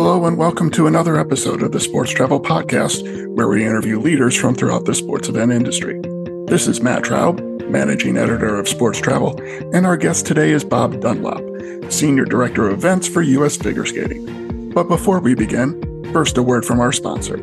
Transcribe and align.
Hello, 0.00 0.26
and 0.26 0.38
welcome 0.38 0.70
to 0.70 0.86
another 0.86 1.18
episode 1.18 1.60
of 1.60 1.72
the 1.72 1.80
Sports 1.80 2.12
Travel 2.12 2.40
Podcast, 2.40 3.02
where 3.34 3.48
we 3.48 3.66
interview 3.66 3.98
leaders 3.98 4.36
from 4.36 4.54
throughout 4.54 4.84
the 4.84 4.94
sports 4.94 5.28
event 5.28 5.50
industry. 5.50 6.00
This 6.46 6.68
is 6.68 6.80
Matt 6.80 7.02
Traub, 7.02 7.68
managing 7.68 8.16
editor 8.16 8.60
of 8.60 8.68
Sports 8.68 9.00
Travel, 9.00 9.36
and 9.74 9.84
our 9.84 9.96
guest 9.96 10.24
today 10.24 10.52
is 10.52 10.64
Bob 10.64 11.00
Dunlop, 11.00 11.90
senior 11.90 12.24
director 12.24 12.68
of 12.68 12.74
events 12.74 13.08
for 13.08 13.22
U.S. 13.22 13.56
Figure 13.56 13.84
Skating. 13.84 14.70
But 14.70 14.84
before 14.84 15.18
we 15.18 15.34
begin, 15.34 15.82
first 16.12 16.38
a 16.38 16.44
word 16.44 16.64
from 16.64 16.78
our 16.78 16.92
sponsor. 16.92 17.38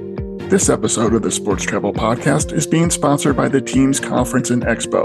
This 0.48 0.70
episode 0.70 1.14
of 1.14 1.24
the 1.24 1.32
Sports 1.32 1.66
Travel 1.66 1.92
Podcast 1.92 2.54
is 2.54 2.66
being 2.66 2.90
sponsored 2.90 3.36
by 3.36 3.50
the 3.50 3.60
Teams 3.60 4.00
Conference 4.00 4.50
and 4.50 4.64
Expo, 4.64 5.04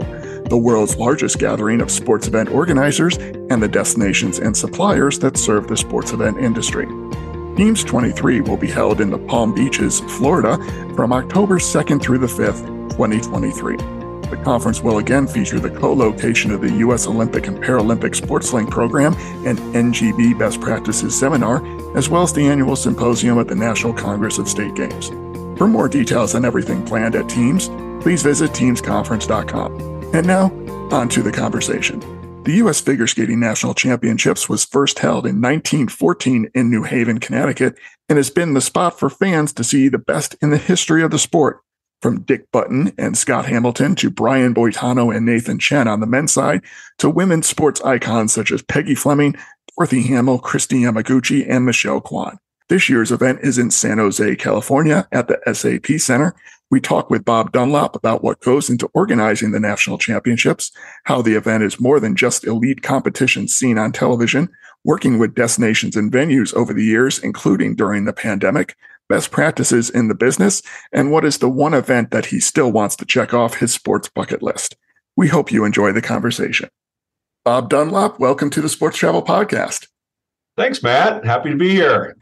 the 0.48 0.56
world's 0.56 0.94
largest 0.98 1.40
gathering 1.40 1.80
of 1.80 1.90
sports 1.90 2.28
event 2.28 2.50
organizers 2.50 3.16
and 3.16 3.60
the 3.60 3.66
destinations 3.66 4.38
and 4.38 4.56
suppliers 4.56 5.18
that 5.18 5.36
serve 5.36 5.66
the 5.66 5.76
sports 5.76 6.12
event 6.12 6.38
industry. 6.38 6.86
Teams 7.60 7.84
23 7.84 8.40
will 8.40 8.56
be 8.56 8.70
held 8.70 9.02
in 9.02 9.10
the 9.10 9.18
Palm 9.18 9.54
Beaches, 9.54 10.00
Florida 10.00 10.56
from 10.96 11.12
October 11.12 11.58
2nd 11.58 12.00
through 12.00 12.16
the 12.16 12.26
5th, 12.26 12.64
2023. 12.92 13.76
The 14.30 14.42
conference 14.42 14.80
will 14.80 14.96
again 14.96 15.26
feature 15.26 15.60
the 15.60 15.68
co 15.68 15.92
location 15.92 16.52
of 16.52 16.62
the 16.62 16.72
U.S. 16.76 17.06
Olympic 17.06 17.48
and 17.48 17.58
Paralympic 17.58 18.18
SportsLink 18.18 18.70
program 18.70 19.12
and 19.46 19.58
NGB 19.74 20.38
Best 20.38 20.62
Practices 20.62 21.14
Seminar, 21.18 21.62
as 21.94 22.08
well 22.08 22.22
as 22.22 22.32
the 22.32 22.46
annual 22.46 22.76
symposium 22.76 23.38
at 23.38 23.46
the 23.46 23.54
National 23.54 23.92
Congress 23.92 24.38
of 24.38 24.48
State 24.48 24.74
Games. 24.74 25.08
For 25.58 25.68
more 25.68 25.86
details 25.86 26.34
on 26.34 26.46
everything 26.46 26.82
planned 26.86 27.14
at 27.14 27.28
Teams, 27.28 27.68
please 28.02 28.22
visit 28.22 28.52
teamsconference.com. 28.52 30.14
And 30.14 30.26
now, 30.26 30.46
on 30.90 31.10
to 31.10 31.20
the 31.20 31.30
conversation. 31.30 32.19
The 32.42 32.56
U.S. 32.56 32.80
Figure 32.80 33.06
Skating 33.06 33.38
National 33.38 33.74
Championships 33.74 34.48
was 34.48 34.64
first 34.64 34.98
held 35.00 35.26
in 35.26 35.42
1914 35.42 36.50
in 36.54 36.70
New 36.70 36.84
Haven, 36.84 37.20
Connecticut, 37.20 37.76
and 38.08 38.16
has 38.16 38.30
been 38.30 38.54
the 38.54 38.62
spot 38.62 38.98
for 38.98 39.10
fans 39.10 39.52
to 39.52 39.62
see 39.62 39.88
the 39.88 39.98
best 39.98 40.36
in 40.40 40.48
the 40.48 40.56
history 40.56 41.02
of 41.02 41.10
the 41.10 41.18
sport. 41.18 41.60
From 42.00 42.22
Dick 42.22 42.50
Button 42.50 42.92
and 42.96 43.16
Scott 43.16 43.44
Hamilton 43.44 43.94
to 43.96 44.08
Brian 44.08 44.54
Boitano 44.54 45.14
and 45.14 45.26
Nathan 45.26 45.58
Chen 45.58 45.86
on 45.86 46.00
the 46.00 46.06
men's 46.06 46.32
side, 46.32 46.62
to 46.96 47.10
women's 47.10 47.46
sports 47.46 47.82
icons 47.82 48.32
such 48.32 48.50
as 48.50 48.62
Peggy 48.62 48.94
Fleming, 48.94 49.36
Dorothy 49.76 50.00
Hamill, 50.04 50.40
Kristi 50.40 50.80
Yamaguchi, 50.80 51.46
and 51.46 51.66
Michelle 51.66 52.00
Kwan. 52.00 52.38
This 52.70 52.88
year's 52.88 53.10
event 53.10 53.40
is 53.42 53.58
in 53.58 53.72
San 53.72 53.98
Jose, 53.98 54.36
California 54.36 55.08
at 55.10 55.26
the 55.26 55.40
SAP 55.52 55.98
Center. 55.98 56.36
We 56.70 56.80
talk 56.80 57.10
with 57.10 57.24
Bob 57.24 57.50
Dunlop 57.50 57.96
about 57.96 58.22
what 58.22 58.42
goes 58.42 58.70
into 58.70 58.88
organizing 58.94 59.50
the 59.50 59.58
national 59.58 59.98
championships, 59.98 60.70
how 61.02 61.20
the 61.20 61.34
event 61.34 61.64
is 61.64 61.80
more 61.80 61.98
than 61.98 62.14
just 62.14 62.46
elite 62.46 62.82
competition 62.82 63.48
seen 63.48 63.76
on 63.76 63.90
television, 63.90 64.50
working 64.84 65.18
with 65.18 65.34
destinations 65.34 65.96
and 65.96 66.12
venues 66.12 66.54
over 66.54 66.72
the 66.72 66.84
years, 66.84 67.18
including 67.18 67.74
during 67.74 68.04
the 68.04 68.12
pandemic, 68.12 68.76
best 69.08 69.32
practices 69.32 69.90
in 69.90 70.06
the 70.06 70.14
business, 70.14 70.62
and 70.92 71.10
what 71.10 71.24
is 71.24 71.38
the 71.38 71.50
one 71.50 71.74
event 71.74 72.12
that 72.12 72.26
he 72.26 72.38
still 72.38 72.70
wants 72.70 72.94
to 72.94 73.04
check 73.04 73.34
off 73.34 73.56
his 73.56 73.74
sports 73.74 74.08
bucket 74.08 74.44
list. 74.44 74.76
We 75.16 75.26
hope 75.26 75.50
you 75.50 75.64
enjoy 75.64 75.90
the 75.90 76.02
conversation. 76.02 76.68
Bob 77.44 77.68
Dunlop, 77.68 78.20
welcome 78.20 78.48
to 78.50 78.60
the 78.60 78.68
Sports 78.68 78.96
Travel 78.96 79.24
Podcast. 79.24 79.88
Thanks, 80.56 80.84
Matt. 80.84 81.24
Happy 81.24 81.50
to 81.50 81.56
be 81.56 81.70
here. 81.70 82.16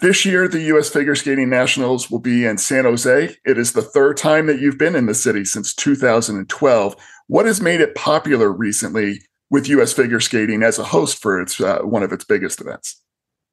This 0.00 0.26
year, 0.26 0.46
the 0.48 0.60
U.S. 0.64 0.90
Figure 0.90 1.14
Skating 1.14 1.48
Nationals 1.48 2.10
will 2.10 2.18
be 2.18 2.44
in 2.44 2.58
San 2.58 2.84
Jose. 2.84 3.36
It 3.46 3.56
is 3.56 3.72
the 3.72 3.80
third 3.80 4.18
time 4.18 4.46
that 4.46 4.60
you've 4.60 4.76
been 4.76 4.94
in 4.94 5.06
the 5.06 5.14
city 5.14 5.46
since 5.46 5.74
2012. 5.74 6.96
What 7.28 7.46
has 7.46 7.62
made 7.62 7.80
it 7.80 7.94
popular 7.94 8.52
recently 8.52 9.22
with 9.48 9.68
U.S. 9.68 9.94
Figure 9.94 10.20
Skating 10.20 10.62
as 10.62 10.78
a 10.78 10.84
host 10.84 11.22
for 11.22 11.40
its 11.40 11.58
uh, 11.58 11.78
one 11.78 12.02
of 12.02 12.12
its 12.12 12.24
biggest 12.24 12.60
events? 12.60 13.00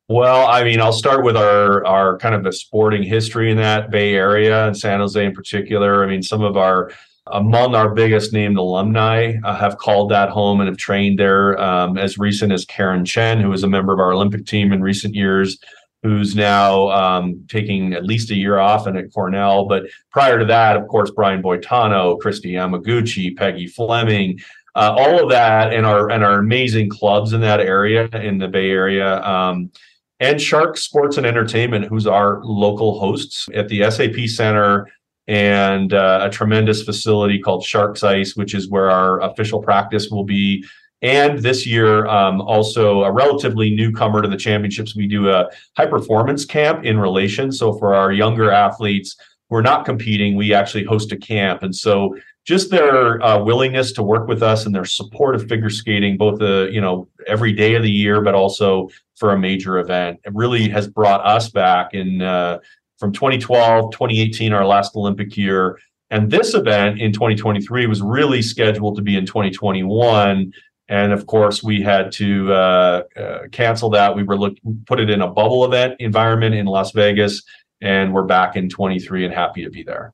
Well, 0.10 0.46
I 0.48 0.66
mean, 0.66 0.82
I'll 0.82 0.92
start 0.92 1.24
with 1.24 1.38
our 1.38 1.86
our 1.86 2.18
kind 2.18 2.36
of 2.36 2.44
the 2.44 2.52
sporting 2.52 3.04
history 3.04 3.50
in 3.50 3.58
that 3.58 3.90
Bay 3.90 4.14
Area 4.16 4.68
and 4.68 4.78
San 4.78 5.00
Jose 5.00 5.24
in 5.24 5.34
particular. 5.34 6.04
I 6.04 6.08
mean, 6.08 6.22
some 6.22 6.42
of 6.42 6.58
our 6.58 6.92
among 7.28 7.76
our 7.76 7.94
biggest 7.94 8.34
named 8.34 8.58
alumni 8.58 9.36
uh, 9.44 9.56
have 9.56 9.78
called 9.78 10.12
that 10.12 10.30
home 10.30 10.60
and 10.60 10.68
have 10.68 10.78
trained 10.78 11.18
there. 11.18 11.60
Um, 11.60 11.98
as 11.98 12.18
recent 12.18 12.52
as 12.52 12.66
Karen 12.66 13.06
Chen, 13.06 13.40
who 13.40 13.50
was 13.50 13.64
a 13.64 13.68
member 13.68 13.94
of 13.94 14.00
our 14.00 14.12
Olympic 14.12 14.46
team 14.46 14.74
in 14.74 14.82
recent 14.82 15.16
years, 15.16 15.58
who's 16.06 16.36
now 16.36 16.90
um, 16.90 17.44
taking 17.48 17.94
at 17.94 18.06
least 18.06 18.30
a 18.30 18.36
year 18.36 18.60
off 18.60 18.86
and 18.86 18.98
at 18.98 19.12
Cornell. 19.12 19.66
But 19.66 19.84
prior 20.12 20.38
to 20.38 20.46
that, 20.46 20.78
of 20.78 20.88
course, 20.88 21.12
Brian 21.12 21.42
Boitano, 21.42 22.20
Kristi 22.20 22.52
Yamaguchi, 22.52 23.36
Peggy 23.36 23.68
Fleming, 23.68 24.40
uh, 24.76 24.94
all 24.98 25.24
of 25.24 25.30
that, 25.32 25.74
and 25.74 25.86
our 25.86 26.12
and 26.12 26.24
our 26.24 26.40
amazing 26.40 26.90
clubs 26.90 27.34
in 27.34 27.42
that 27.42 27.60
area 27.60 28.08
in 28.14 28.38
the 28.38 28.48
Bay 28.48 28.70
Area. 28.70 29.22
Um, 29.24 29.72
and 30.20 30.40
Shark 30.40 30.78
Sports 30.78 31.18
and 31.18 31.26
Entertainment, 31.26 31.86
who's 31.86 32.08
our 32.08 32.42
local 32.44 33.00
hosts 33.00 33.48
at 33.54 33.68
the 33.68 33.90
SAP 33.90 34.28
Center 34.28 34.88
and 35.28 35.94
uh, 35.94 36.20
a 36.24 36.30
tremendous 36.30 36.84
facility 36.84 37.40
called 37.40 37.64
Sharks 37.64 38.04
Ice, 38.04 38.36
which 38.36 38.54
is 38.54 38.70
where 38.70 38.92
our 38.92 39.22
official 39.22 39.62
practice 39.62 40.10
will 40.10 40.24
be 40.24 40.64
and 41.02 41.40
this 41.40 41.66
year, 41.68 42.06
um, 42.08 42.42
also 42.42 43.04
a 43.04 43.12
relatively 43.12 43.76
newcomer 43.76 44.22
to 44.22 44.28
the 44.28 44.38
championships, 44.38 44.96
we 44.96 45.08
do 45.08 45.30
a 45.30 45.50
high 45.78 45.86
performance 45.86 46.46
camp 46.46 46.86
in 46.86 46.98
relation. 47.00 47.52
So 47.52 47.74
for 47.74 47.94
our 47.94 48.12
younger 48.12 48.52
athletes 48.52 49.16
who 49.50 49.58
are 49.58 49.62
not 49.62 49.86
competing, 49.86 50.36
we 50.36 50.54
actually 50.54 50.84
host 50.84 51.12
a 51.12 51.18
camp. 51.18 51.64
And 51.64 51.76
so 51.76 52.16
just 52.46 52.70
their 52.70 53.22
uh, 53.24 53.44
willingness 53.44 53.92
to 53.94 54.04
work 54.04 54.28
with 54.28 54.42
us 54.42 54.66
and 54.66 54.74
their 54.74 54.86
support 54.86 55.36
of 55.36 55.48
figure 55.48 55.70
skating, 55.70 56.16
both 56.16 56.40
the 56.40 56.70
you 56.72 56.80
know 56.80 57.08
every 57.28 57.52
day 57.52 57.76
of 57.76 57.84
the 57.84 57.92
year, 57.92 58.22
but 58.22 58.36
also 58.36 58.90
for 59.16 59.32
a 59.32 59.40
major 59.40 59.80
event, 59.80 60.20
it 60.26 60.34
really 60.34 60.70
has 60.70 60.88
brought 60.88 61.26
us 61.26 61.50
back 61.50 61.94
in 61.94 62.22
uh, 62.22 62.60
from 63.00 63.12
2012, 63.12 63.92
2018, 63.92 64.54
our 64.54 64.66
last 64.66 64.96
Olympic 64.96 65.36
year. 65.36 65.80
And 66.12 66.30
this 66.30 66.54
event 66.54 67.02
in 67.02 67.12
2023 67.12 67.88
was 67.88 68.02
really 68.02 68.42
scheduled 68.42 68.96
to 68.98 69.02
be 69.02 69.18
in 69.18 69.26
2021 69.26 70.54
and 70.88 71.12
of 71.12 71.26
course 71.28 71.64
we 71.64 71.82
had 71.82 72.12
to 72.12 72.52
uh, 72.54 73.04
uh, 73.18 73.40
cancel 73.52 73.90
that 73.90 74.16
we 74.16 74.24
were 74.24 74.38
look 74.38 74.56
put 74.86 75.00
it 75.00 75.10
in 75.10 75.22
a 75.22 75.28
bubble 75.28 75.66
event 75.66 75.96
environment 76.00 76.56
in 76.56 76.66
las 76.66 76.92
vegas 76.92 77.44
and 77.82 78.14
we're 78.14 78.24
back 78.24 78.56
in 78.56 78.70
23 78.70 79.26
and 79.26 79.34
happy 79.34 79.64
to 79.64 79.70
be 79.70 79.84
there 79.84 80.14